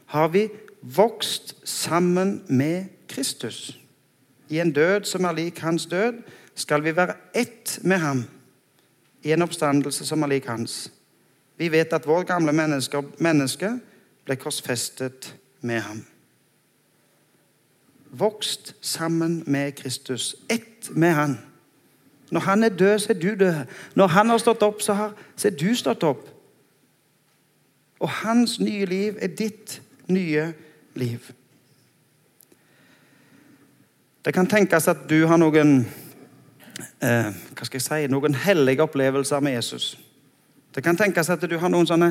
Har 0.06 0.28
vi 0.28 0.48
vokst 0.82 1.54
sammen 1.64 2.42
med 2.48 2.84
Kristus? 3.08 3.78
I 4.48 4.60
en 4.60 4.72
død 4.72 5.04
som 5.04 5.24
er 5.24 5.32
lik 5.32 5.58
hans 5.58 5.86
død, 5.86 6.12
skal 6.54 6.84
vi 6.84 6.96
være 6.96 7.14
ett 7.34 7.78
med 7.82 7.98
ham. 7.98 8.24
I 9.22 9.32
en 9.32 9.42
oppstandelse 9.42 10.06
som 10.06 10.22
er 10.22 10.26
lik 10.26 10.46
hans. 10.46 10.92
Vi 11.56 11.68
vet 11.72 11.92
at 11.92 12.06
vår 12.06 12.22
gamle 12.22 12.52
menneske, 12.52 13.02
menneske 13.18 13.70
ble 14.24 14.36
korsfestet 14.36 15.34
med 15.60 15.80
ham. 15.80 16.04
Vokst 18.10 18.74
sammen 18.80 19.42
med 19.46 19.72
Kristus. 19.72 20.34
Ett 20.50 20.90
med 20.90 21.12
han. 21.12 21.38
Når 22.30 22.40
han 22.40 22.62
er 22.62 22.68
død, 22.68 22.98
så 22.98 23.12
er 23.12 23.18
du 23.18 23.34
død. 23.34 23.54
Når 23.94 24.06
han 24.06 24.28
har 24.28 24.38
stått 24.38 24.62
opp, 24.62 24.82
så, 24.82 24.92
har, 24.92 25.12
så 25.36 25.48
er 25.48 25.56
du 25.56 25.74
stått 25.74 26.02
opp. 26.02 26.28
Og 27.98 28.10
hans 28.10 28.58
nye 28.60 28.84
liv 28.84 29.18
er 29.20 29.28
ditt 29.28 29.80
nye 30.06 30.52
liv. 30.94 31.30
Det 34.24 34.34
kan 34.34 34.46
tenkes 34.46 34.88
at 34.88 35.04
du 35.10 35.26
har 35.26 35.36
noen 35.36 35.84
eh, 37.04 37.30
hva 37.54 37.66
skal 37.66 37.78
jeg 37.78 37.86
si, 37.86 38.06
noen 38.10 38.34
hellige 38.34 38.82
opplevelser 38.82 39.40
med 39.44 39.58
Jesus. 39.58 39.94
Det 40.74 40.82
kan 40.82 40.96
tenkes 40.98 41.30
at 41.30 41.44
du 41.46 41.56
har 41.58 41.70
noen 41.70 41.86
sånne 41.86 42.10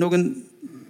noen 0.00 0.26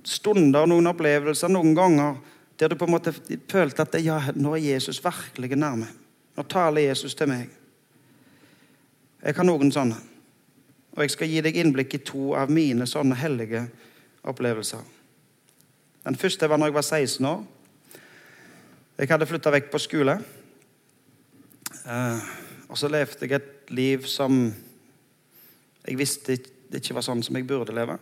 stunder, 0.04 0.66
noen 0.68 0.88
opplevelser, 0.90 1.52
noen 1.52 1.74
ganger 1.76 2.16
der 2.58 2.70
du 2.70 2.78
på 2.78 2.86
en 2.86 2.94
måte 2.94 3.12
følte 3.50 3.82
at 3.82 3.96
ja, 4.04 4.20
nå 4.38 4.54
er 4.54 4.62
Jesus 4.62 5.00
virkelig 5.04 5.56
nærme. 5.58 5.88
Nå 6.36 6.42
taler 6.50 6.86
Jesus 6.86 7.14
til 7.18 7.30
meg. 7.30 7.48
Jeg 9.24 9.36
har 9.36 9.46
noen 9.46 9.72
sånne. 9.74 9.96
Og 10.94 11.02
jeg 11.02 11.14
skal 11.14 11.30
gi 11.30 11.40
deg 11.42 11.56
innblikk 11.58 11.96
i 11.96 12.02
to 12.06 12.34
av 12.38 12.52
mine 12.54 12.86
sånne 12.86 13.18
hellige 13.18 13.64
opplevelser. 14.22 14.84
Den 16.04 16.18
første 16.20 16.48
var 16.50 16.60
når 16.60 16.70
jeg 16.70 16.76
var 16.76 16.86
16 16.86 17.26
år. 17.26 17.42
Jeg 19.00 19.10
hadde 19.10 19.26
flytta 19.26 19.50
vekk 19.50 19.72
på 19.72 19.82
skole. 19.82 20.18
Eh, 21.84 22.28
og 22.68 22.78
så 22.78 22.90
levde 22.92 23.26
jeg 23.26 23.34
et 23.40 23.74
liv 23.74 24.06
som 24.06 24.46
jeg 25.84 25.98
visste 26.00 26.38
det 26.74 26.80
ikke 26.80 26.96
var 26.96 27.04
sånn 27.06 27.22
som 27.22 27.36
jeg 27.36 27.46
burde 27.46 27.74
leve. 27.76 27.98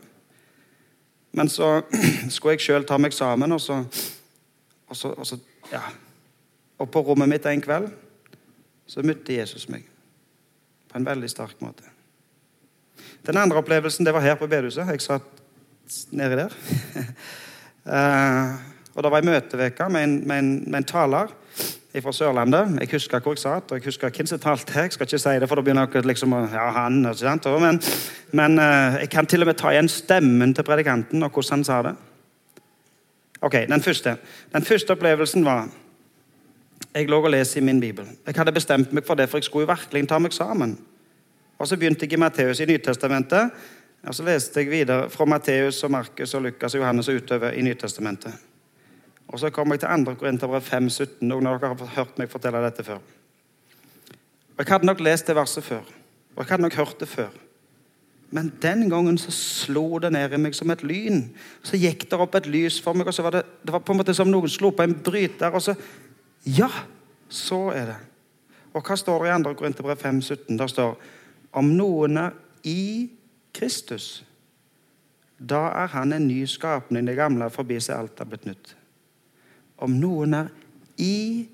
Men 1.36 1.48
så 1.52 1.82
skulle 2.32 2.56
jeg 2.56 2.66
sjøl 2.66 2.86
ta 2.88 2.98
meg 3.00 3.14
sammen, 3.16 3.52
og 3.52 3.60
så, 3.60 3.82
og 4.88 4.96
så, 4.98 5.12
og 5.16 5.28
så 5.28 5.38
ja. 5.72 5.82
Og 6.80 6.90
på 6.90 7.02
rommet 7.06 7.30
mitt 7.30 7.46
en 7.46 7.62
kveld 7.62 7.90
så 8.90 9.04
møtte 9.06 9.36
Jesus 9.36 9.68
meg 9.70 9.86
på 10.90 10.98
en 10.98 11.06
veldig 11.06 11.30
sterk 11.30 11.60
måte. 11.64 11.86
Den 13.26 13.38
andre 13.38 13.62
opplevelsen 13.62 14.04
det 14.04 14.12
var 14.14 14.24
her 14.24 14.34
på 14.36 14.48
bedehuset. 14.50 14.88
Jeg 14.90 15.04
satt 15.04 16.08
nedi 16.12 16.40
der. 16.40 16.56
uh, 17.86 18.58
og 18.94 19.04
Det 19.04 19.12
var 19.12 19.22
ei 19.22 19.28
møteveke 19.30 19.88
med, 19.88 20.18
med, 20.26 20.50
med 20.66 20.80
en, 20.82 20.88
taler 20.88 21.32
fra 22.00 22.12
Sørlandet. 22.12 22.78
Jeg 22.80 22.88
husker 22.92 23.20
hvor 23.20 23.34
jeg 23.36 23.42
satt, 23.42 23.72
og 23.72 23.76
jeg 23.76 23.84
husker 23.84 24.10
hvem 24.10 24.26
som 24.26 24.38
talte. 24.40 24.72
Jeg 24.80 24.92
skal 24.92 25.06
ikke 25.06 25.18
si 25.18 25.34
det, 25.40 25.48
for 25.48 25.60
da 25.60 25.64
begynner 25.66 25.90
dere 25.92 26.08
liksom 26.08 26.32
ja, 26.32 26.70
han, 26.72 27.02
Men, 27.02 27.80
men 28.32 28.58
uh, 28.58 28.96
jeg 29.00 29.10
kan 29.10 29.26
til 29.26 29.44
og 29.44 29.46
med 29.46 29.58
ta 29.60 29.74
igjen 29.74 29.88
stemmen 29.88 30.54
til 30.54 30.64
predikanten 30.64 31.22
og 31.22 31.30
hvordan 31.30 31.58
han 31.58 31.64
sa 31.64 31.82
det. 31.82 31.94
Ok, 33.42 33.52
Den 33.68 33.82
første 33.82 34.16
Den 34.52 34.64
første 34.64 34.90
opplevelsen 34.90 35.44
var 35.44 35.68
jeg 36.94 37.08
lå 37.08 37.22
og 37.24 37.30
leste 37.30 37.58
i 37.58 37.62
min 37.62 37.80
bibel. 37.80 38.06
Jeg 38.26 38.34
hadde 38.36 38.52
bestemt 38.52 38.92
meg 38.92 39.04
for 39.06 39.14
det, 39.14 39.28
for 39.28 39.38
jeg 39.38 39.44
skulle 39.44 39.66
jo 39.66 39.72
virkelig 39.72 40.08
ta 40.08 40.18
meg 40.18 40.32
sammen. 40.32 40.78
Og 41.58 41.68
Så 41.68 41.76
begynte 41.76 42.04
jeg 42.04 42.12
i 42.12 42.16
Matteus 42.16 42.60
i 42.60 42.66
Nytestamentet. 42.66 43.50
Og 44.06 44.14
Så 44.14 44.24
leste 44.24 44.60
jeg 44.60 44.70
videre 44.70 45.10
fra 45.10 45.24
Matteus 45.24 45.84
og 45.84 45.90
Markus 45.90 46.34
og 46.34 46.42
Lukas 46.42 46.74
og 46.74 46.80
Johannes 46.80 47.08
og 47.08 47.14
utover 47.14 47.50
i 47.50 47.62
Nytestamentet. 47.62 48.32
Og 49.32 49.40
Så 49.40 49.50
kommer 49.50 49.74
jeg 49.74 49.80
til 49.80 50.04
2. 50.06 50.14
Korinterbrev 50.20 50.60
5,17. 50.60 51.24
Noen 51.24 51.46
av 51.48 51.60
dere 51.60 51.72
har 51.72 51.94
hørt 51.96 52.18
meg 52.20 52.30
fortelle 52.30 52.60
dette 52.64 52.84
før. 52.84 53.00
Og 54.52 54.60
Jeg 54.60 54.68
hadde 54.68 54.86
nok 54.86 55.00
lest 55.00 55.26
det 55.26 55.36
verset 55.36 55.64
før, 55.64 55.88
og 56.36 56.44
jeg 56.44 56.50
hadde 56.50 56.62
nok 56.62 56.74
hørt 56.76 57.00
det 57.00 57.08
før. 57.08 57.30
Men 58.30 58.52
den 58.62 58.90
gangen 58.90 59.18
så 59.18 59.32
slo 59.32 59.98
det 59.98 60.12
ned 60.12 60.32
i 60.32 60.40
meg 60.40 60.54
som 60.56 60.70
et 60.72 60.84
lyn. 60.84 61.24
Så 61.64 61.76
gikk 61.76 62.06
det 62.08 62.20
opp 62.20 62.34
et 62.34 62.46
lys 62.46 62.78
for 62.80 62.96
meg, 62.96 63.08
og 63.08 63.14
så 63.14 63.24
var 63.24 63.36
det, 63.36 63.42
det 63.64 63.72
var 63.72 63.82
på 63.84 63.92
en 63.92 64.00
måte 64.00 64.14
som 64.16 64.30
noen 64.30 64.48
slo 64.48 64.70
på 64.72 64.84
en 64.84 64.94
bryter. 65.04 65.52
og 65.52 65.62
så 65.62 65.74
ja, 66.44 66.68
så 67.28 67.70
er 67.70 67.86
det. 67.86 67.98
Og 68.72 68.84
hva 68.84 68.96
står 68.96 69.24
det 69.24 69.32
i 69.32 69.42
2. 69.44 69.54
Korinterbrev 69.54 69.96
5,17? 70.00 70.56
Der 70.58 70.66
står 70.66 70.96
om 71.52 71.74
noen 71.76 72.16
er 72.16 72.36
i 72.64 73.10
Kristus, 73.52 74.24
da 75.36 75.66
er 75.82 75.92
han 75.92 76.12
en 76.12 76.28
ny 76.28 76.44
skapning. 76.46 77.06
Det 77.06 77.16
gamle 77.16 77.50
forbi 77.50 77.80
seg, 77.80 77.98
alt 77.98 78.20
er 78.20 78.30
blitt 78.30 78.46
nytt. 78.48 78.76
Om 79.78 79.96
noen 80.00 80.34
er 80.34 80.52
i 81.00 81.46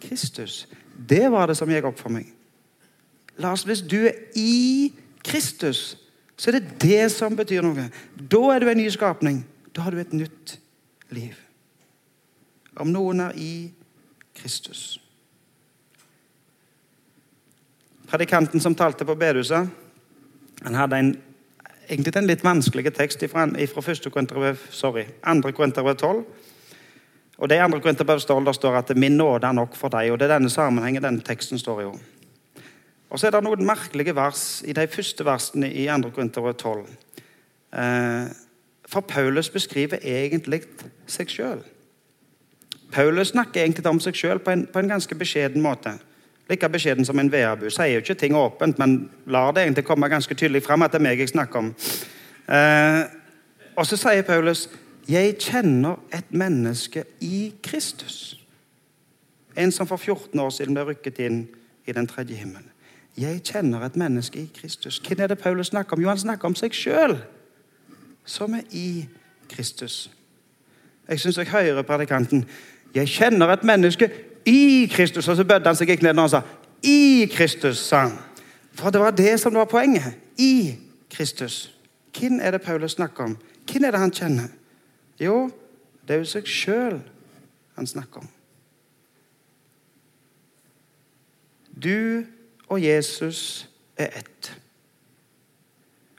Kristus. 0.00 0.66
Det 1.08 1.30
var 1.32 1.48
det 1.48 1.56
som 1.56 1.70
gikk 1.70 1.90
opp 1.90 2.00
for 2.00 2.12
meg. 2.12 2.28
Lars, 3.40 3.64
hvis 3.64 3.82
du 3.82 4.02
er 4.04 4.16
i 4.36 4.92
Kristus, 5.24 5.96
så 6.36 6.50
er 6.50 6.58
det 6.58 6.80
det 6.82 7.10
som 7.12 7.36
betyr 7.36 7.64
noe. 7.64 7.88
Da 8.16 8.40
er 8.54 8.62
du 8.62 8.70
en 8.70 8.80
ny 8.80 8.88
skapning. 8.92 9.42
Da 9.76 9.84
har 9.86 9.94
du 9.94 10.00
et 10.00 10.16
nytt 10.16 10.56
liv. 11.14 11.36
Om 12.80 12.92
noen 12.92 13.20
er 13.26 13.36
i 13.36 13.52
Kristus. 14.36 15.00
Predikanten 18.10 18.60
som 18.60 18.74
talte 18.74 19.06
på 19.06 19.14
bedehuset, 19.14 19.68
han 20.64 20.76
hadde 20.76 20.98
en, 20.98 21.10
egentlig 21.88 22.16
en 22.16 22.26
litt 22.26 22.44
vanskelig 22.44 22.90
tekst 22.96 23.22
fra, 23.30 23.46
fra 23.46 23.84
1. 23.92 24.08
Korinterbrev, 24.12 24.64
2. 24.74 25.52
Korinterbrev 25.56 25.96
12. 25.96 26.24
Og 27.40 27.48
det 27.48 27.56
andre 27.56 27.78
2. 27.78 27.82
Korinterbrev 27.82 28.20
står, 28.20 28.76
at 28.76 28.96
'min 28.96 29.16
nåde 29.16 29.46
er 29.46 29.52
nok 29.52 29.74
for 29.74 29.88
deg'. 29.88 30.12
og 30.12 30.18
Det 30.18 30.30
er 30.30 30.38
denne 30.38 30.50
sammenhengen 30.50 31.02
denne 31.02 31.20
teksten 31.20 31.58
står 31.58 31.80
i. 31.80 31.84
Og 33.10 33.18
så 33.18 33.26
er 33.26 33.30
det 33.30 33.44
noen 33.44 33.66
merkelige 33.66 34.14
vers 34.14 34.62
i 34.66 34.72
de 34.72 34.86
første 34.86 35.24
versene 35.24 35.72
i 35.72 35.86
2. 35.86 36.10
Korinterbrev 36.10 36.54
12. 36.54 36.86
Eh, 37.72 38.28
for 38.88 39.00
Paulus 39.00 39.48
beskriver 39.48 39.98
egentlig 40.02 40.62
seg 41.06 41.28
sjøl. 41.28 41.62
Paulus 42.92 43.28
snakker 43.28 43.62
egentlig 43.62 43.86
om 43.86 44.00
seg 44.00 44.14
sjøl 44.14 44.38
på, 44.38 44.54
på, 44.72 44.78
en 44.78 44.88
ganske 44.88 45.14
beskjeden 45.14 45.62
måte. 45.62 45.92
Like 46.50 46.68
beskjeden 46.68 47.04
som 47.04 47.18
en 47.18 47.32
veabu. 47.32 47.70
Sier 47.70 47.86
jo 47.86 47.98
ikke 47.98 48.14
ting 48.14 48.34
åpent, 48.34 48.78
men 48.78 49.10
lar 49.26 49.52
det 49.52 49.62
egentlig 49.62 49.84
komme 49.84 50.08
ganske 50.08 50.34
tydelig 50.34 50.62
fram 50.62 50.82
at 50.82 50.92
det 50.92 50.98
er 50.98 51.06
meg 51.06 51.18
jeg 51.18 51.28
snakker 51.28 51.58
om. 51.58 51.74
Eh, 52.48 53.04
og 53.76 53.86
så 53.86 53.96
sier 53.96 54.22
Paulus 54.22 54.68
jeg 55.10 55.36
kjenner 55.38 55.96
et 56.14 56.32
menneske 56.32 57.04
i 57.20 57.54
Kristus. 57.62 58.40
En 59.56 59.72
som 59.72 59.86
for 59.86 59.96
14 59.96 60.40
år 60.40 60.50
siden 60.50 60.74
ble 60.74 60.84
rykket 60.84 61.18
inn 61.18 61.40
i 61.86 61.92
den 61.92 62.06
tredje 62.06 62.36
himmelen. 62.36 62.68
Jeg 63.18 63.42
kjenner 63.44 63.82
et 63.84 63.96
menneske 63.96 64.38
i 64.38 64.50
Kristus. 64.54 64.98
Hvem 64.98 65.20
er 65.20 65.26
det 65.26 65.38
Paulus 65.38 65.66
snakker 65.66 65.96
om? 65.96 66.02
Jo, 66.02 66.08
han 66.08 66.18
snakker 66.18 66.48
om 66.48 66.54
seg 66.54 66.74
sjøl, 66.74 67.16
som 68.24 68.54
er 68.54 68.62
i 68.70 69.08
Kristus. 69.50 70.10
Jeg 71.08 71.20
syns 71.20 71.38
jeg 71.38 71.50
hører 71.50 71.82
predikanten. 71.82 72.44
'Jeg 72.94 73.08
kjenner 73.08 73.48
et 73.48 73.64
menneske 73.64 74.10
i 74.46 74.90
Kristus.' 74.92 75.28
Og 75.28 75.36
så 75.36 75.44
bødde 75.44 75.66
han 75.66 75.76
seg 75.76 76.02
ned 76.02 76.12
når 76.12 76.22
han 76.22 76.30
sa 76.30 76.40
'i 76.82 77.26
Kristus'. 77.30 77.74
sa 77.74 77.98
han. 77.98 78.18
For 78.72 78.90
det 78.90 79.00
var 79.00 79.10
det 79.10 79.40
som 79.40 79.54
var 79.54 79.64
poenget. 79.64 80.14
I 80.38 80.74
Kristus. 81.10 81.74
Hvem 82.18 82.40
er 82.42 82.50
det 82.50 82.62
Paulus 82.62 82.92
snakker 82.92 83.24
om? 83.24 83.38
Hvem 83.72 83.84
er 83.84 83.90
det 83.90 84.00
han 84.00 84.10
kjenner? 84.10 84.48
Jo, 85.20 85.50
det 86.06 86.16
er 86.16 86.22
jo 86.22 86.28
seg 86.28 86.48
sjøl 86.48 87.00
han 87.76 87.88
snakker 87.88 88.24
om. 88.24 88.28
Du 91.70 92.24
og 92.68 92.80
Jesus 92.82 93.68
er 93.96 94.12
ett. 94.20 94.50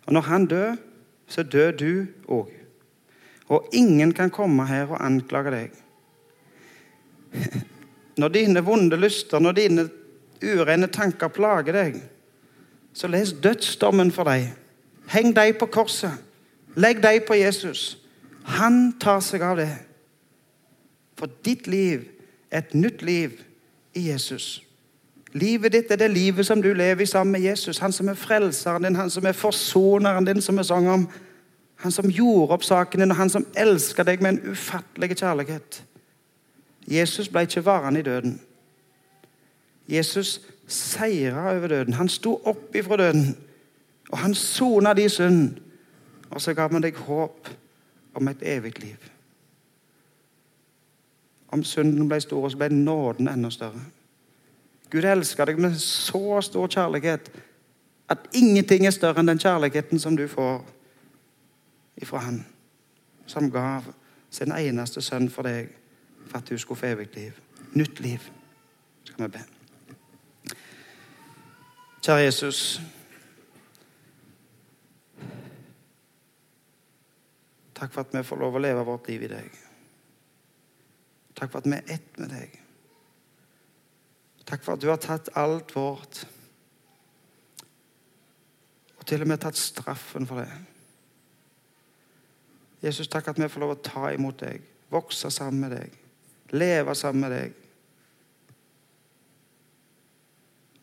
Og 0.06 0.14
når 0.14 0.22
han 0.22 0.46
dør, 0.46 0.76
så 1.28 1.44
dør 1.44 1.72
du 1.72 2.06
òg. 2.28 2.50
Og 3.52 3.70
ingen 3.74 4.14
kan 4.14 4.30
komme 4.30 4.66
her 4.68 4.90
og 4.92 5.06
anklage 5.06 5.52
deg. 5.52 5.78
Når 8.22 8.28
dine 8.28 8.62
vonde 8.64 8.98
lyster, 9.00 9.40
når 9.40 9.52
dine 9.56 9.86
urene 10.44 10.88
tanker 10.92 11.32
plager 11.32 11.74
deg, 11.74 11.96
så 12.94 13.08
les 13.08 13.32
dødsdommen 13.34 14.12
for 14.12 14.28
deg. 14.28 14.50
Heng 15.10 15.32
deg 15.36 15.56
på 15.58 15.70
korset. 15.72 16.20
Legg 16.76 17.00
deg 17.04 17.24
på 17.26 17.38
Jesus. 17.40 18.01
Han 18.44 18.94
tar 19.00 19.20
seg 19.20 19.42
av 19.42 19.58
det. 19.58 19.72
For 21.18 21.30
ditt 21.46 21.68
liv 21.68 22.08
er 22.52 22.64
et 22.64 22.74
nytt 22.74 23.02
liv 23.02 23.42
i 23.94 24.08
Jesus. 24.10 24.62
Livet 25.34 25.72
ditt 25.72 25.92
er 25.92 26.00
det 26.02 26.12
livet 26.12 26.46
som 26.46 26.62
du 26.62 26.74
lever 26.74 27.04
i 27.04 27.06
sammen 27.06 27.32
med 27.32 27.42
Jesus. 27.42 27.80
Han 27.80 27.92
som 27.92 28.10
er 28.10 28.20
frelseren 28.20 28.84
din, 28.84 28.96
han 28.96 29.10
som 29.10 29.26
er 29.26 29.38
forsoneren 29.38 30.26
din, 30.26 30.42
som 30.42 30.58
vi 30.58 30.64
sang 30.64 30.90
om. 30.90 31.08
Han 31.76 31.92
som 31.92 32.10
gjorde 32.10 32.54
opp 32.54 32.64
saken 32.64 33.00
din, 33.00 33.12
og 33.12 33.18
han 33.18 33.30
som 33.30 33.46
elsker 33.56 34.04
deg 34.04 34.22
med 34.22 34.34
en 34.34 34.52
ufattelig 34.52 35.16
kjærlighet. 35.18 35.84
Jesus 36.88 37.30
ble 37.30 37.46
ikke 37.46 37.66
varende 37.66 38.00
i 38.00 38.04
døden. 38.04 38.40
Jesus 39.88 40.42
seira 40.68 41.56
over 41.56 41.68
døden. 41.68 41.94
Han 41.94 42.10
sto 42.10 42.42
opp 42.46 42.76
ifra 42.76 42.98
døden. 42.98 43.36
Og 44.12 44.18
han 44.18 44.36
sona 44.36 44.94
de 44.94 45.10
synd. 45.10 45.58
Og 46.30 46.42
så 46.42 46.54
ga 46.54 46.68
han 46.68 46.84
deg 46.84 46.96
håp 46.96 47.50
om 48.14 48.28
et 48.28 48.42
evig 48.42 48.80
liv. 48.80 49.10
Om 51.52 51.64
synden 51.64 52.08
ble 52.08 52.20
stor, 52.22 52.50
så 52.50 52.58
ble 52.58 52.70
nåden 52.70 53.28
enda 53.28 53.50
større. 53.50 53.82
Gud 54.92 55.04
elsker 55.08 55.48
deg 55.48 55.60
med 55.60 55.76
så 55.80 56.42
stor 56.44 56.68
kjærlighet 56.68 57.32
at 58.12 58.28
ingenting 58.36 58.86
er 58.86 58.92
større 58.92 59.24
enn 59.24 59.32
den 59.32 59.40
kjærligheten 59.40 60.00
som 60.00 60.18
du 60.18 60.26
får 60.28 60.66
ifra 62.02 62.20
Han, 62.26 62.46
som 63.26 63.52
gav 63.52 63.88
sin 64.32 64.52
eneste 64.52 65.02
sønn 65.02 65.30
for 65.30 65.48
deg 65.48 65.72
for 66.28 66.38
at 66.38 66.50
du 66.50 66.58
skulle 66.58 66.80
få 66.80 66.86
evig 66.92 67.08
liv. 67.16 67.32
Nytt 67.74 68.00
liv. 68.00 68.20
Skal 69.04 69.26
vi 69.26 69.32
be. 69.32 69.44
Kjære 72.02 72.26
Jesus. 72.26 72.82
Takk 77.82 77.94
for 77.96 78.06
at 78.06 78.12
vi 78.14 78.22
får 78.22 78.38
lov 78.38 78.56
å 78.56 78.62
leve 78.62 78.82
vårt 78.86 79.08
liv 79.10 79.24
i 79.26 79.30
deg. 79.32 79.54
Takk 81.34 81.50
for 81.50 81.64
at 81.64 81.70
vi 81.72 81.78
er 81.80 81.96
ett 81.96 82.20
med 82.22 82.30
deg. 82.30 82.60
Takk 84.46 84.62
for 84.62 84.76
at 84.76 84.84
du 84.84 84.92
har 84.92 85.00
tatt 85.02 85.32
alt 85.40 85.74
vårt. 85.74 86.20
Og 89.00 89.08
til 89.10 89.26
og 89.26 89.32
med 89.32 89.42
tatt 89.42 89.58
straffen 89.58 90.30
for 90.30 90.44
det. 90.44 90.52
Jesus, 92.86 93.10
takk 93.10 93.32
at 93.34 93.42
vi 93.42 93.50
får 93.50 93.66
lov 93.66 93.74
å 93.74 93.82
ta 93.82 94.12
imot 94.14 94.38
deg, 94.44 94.62
vokse 94.94 95.34
sammen 95.34 95.66
med 95.66 95.74
deg, 95.74 95.98
leve 96.54 96.94
sammen 96.98 97.26
med 97.26 97.34
deg. 97.34 97.58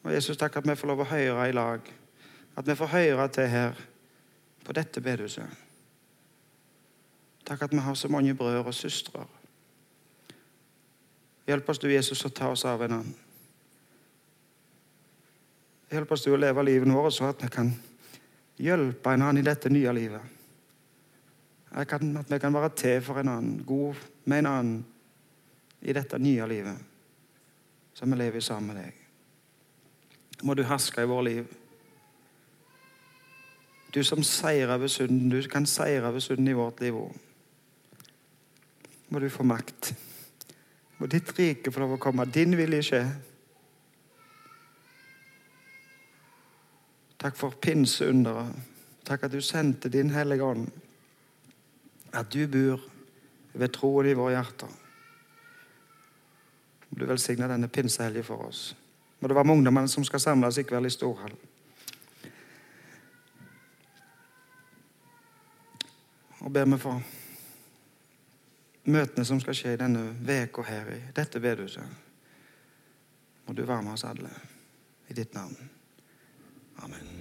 Og 0.02 0.10
Jesus, 0.14 0.38
takk 0.40 0.58
at 0.58 0.66
vi 0.66 0.78
får 0.82 0.90
lov 0.90 1.06
å 1.06 1.08
høre 1.12 1.46
i 1.46 1.54
lag. 1.54 1.94
At 2.58 2.66
vi 2.66 2.78
får 2.78 2.94
høre 2.96 3.30
til 3.38 3.50
her 3.54 3.86
på 4.66 4.74
dette 4.74 5.02
bedehuset. 5.02 5.67
Takk 7.48 7.62
at 7.64 7.72
vi 7.72 7.80
har 7.80 7.94
så 7.94 8.08
mange 8.12 8.34
brødre 8.36 8.66
og 8.66 8.74
søstre. 8.74 9.24
Hjelp 11.48 11.68
oss 11.68 11.78
du, 11.80 11.88
Jesus, 11.88 12.24
å 12.24 12.28
ta 12.28 12.50
oss 12.52 12.66
av 12.68 12.82
annen. 12.84 13.14
Hjelp 15.88 16.10
oss 16.12 16.26
du 16.26 16.34
å 16.34 16.40
leve 16.40 16.64
livet 16.66 16.92
vårt 16.92 17.14
så 17.16 17.30
at 17.30 17.40
vi 17.40 17.48
kan 17.52 17.70
hjelpe 18.60 19.14
en 19.14 19.24
annen 19.24 19.40
i 19.40 19.46
dette 19.46 19.72
nye 19.72 19.94
livet. 19.96 20.34
At 21.72 21.94
vi 22.28 22.38
kan 22.40 22.54
være 22.54 22.68
til 22.76 23.00
for 23.04 23.20
en 23.20 23.30
annen, 23.32 23.62
god 23.64 23.96
med 24.28 24.42
en 24.42 24.50
annen 24.50 24.82
i 25.80 25.94
dette 25.96 26.18
nye 26.20 26.46
livet 26.50 26.84
som 27.96 28.12
vi 28.12 28.18
lever 28.20 28.44
sammen 28.44 28.74
med 28.74 28.82
deg. 28.82 28.98
Må 30.44 30.54
du 30.54 30.62
herske 30.68 31.02
i 31.02 31.08
vårt 31.08 31.24
liv. 31.26 31.48
Du 33.94 34.02
som 34.04 34.20
seirer 34.22 34.76
ved 34.78 34.92
synden, 34.92 35.32
du 35.32 35.40
kan 35.48 35.66
seire 35.66 36.12
ved 36.12 36.20
synden 36.20 36.52
i 36.52 36.58
vårt 36.58 36.84
liv 36.84 37.00
òg. 37.00 37.16
Må 39.08 39.18
du 39.18 39.28
få 39.32 39.46
makt. 39.46 39.92
Må 40.98 41.06
ditt 41.06 41.30
rike 41.38 41.72
få 41.72 41.84
lov 41.84 41.96
å 41.96 42.02
komme. 42.02 42.26
Din 42.28 42.56
vilje 42.58 42.82
skje. 42.90 43.02
Takk 47.18 47.38
for 47.38 47.56
pinseunderet. 47.62 48.58
Takk 49.08 49.24
at 49.26 49.32
du 49.32 49.40
sendte 49.42 49.90
din 49.90 50.12
Hellige 50.12 50.44
Ånd. 50.44 50.68
At 52.12 52.30
du 52.32 52.44
bor 52.50 52.84
ved 53.58 53.72
troen 53.74 54.10
i 54.10 54.16
våre 54.16 54.36
hjerter. 54.36 54.74
Må 56.88 57.00
du 57.00 57.06
velsigne 57.08 57.48
denne 57.50 57.70
pinsehelgen 57.72 58.26
for 58.26 58.48
oss. 58.48 58.72
Må 59.18 59.28
det 59.28 59.36
være 59.36 59.48
med 59.48 59.58
ungdommene 59.58 59.90
som 59.90 60.04
skal 60.06 60.22
samles 60.22 60.60
i 60.60 60.66
kveld 60.68 60.86
i 60.86 60.92
Storhall. 60.94 61.34
Og 66.38 66.52
ber 66.54 66.68
vi 66.70 66.78
for 66.78 67.17
møtene 68.88 69.24
som 69.24 69.40
skal 69.40 69.56
skje 69.56 69.74
i 69.76 69.80
denne 69.80 70.04
veka 70.24 70.64
her 70.66 70.92
i 70.94 71.00
dette 71.16 71.40
bedhuset. 71.40 71.84
Må 73.46 73.54
du 73.56 73.64
være 73.64 73.82
med 73.82 73.92
oss 73.96 74.04
alle 74.08 74.32
i 75.08 75.16
ditt 75.16 75.34
navn. 75.34 75.56
Amen. 76.84 77.14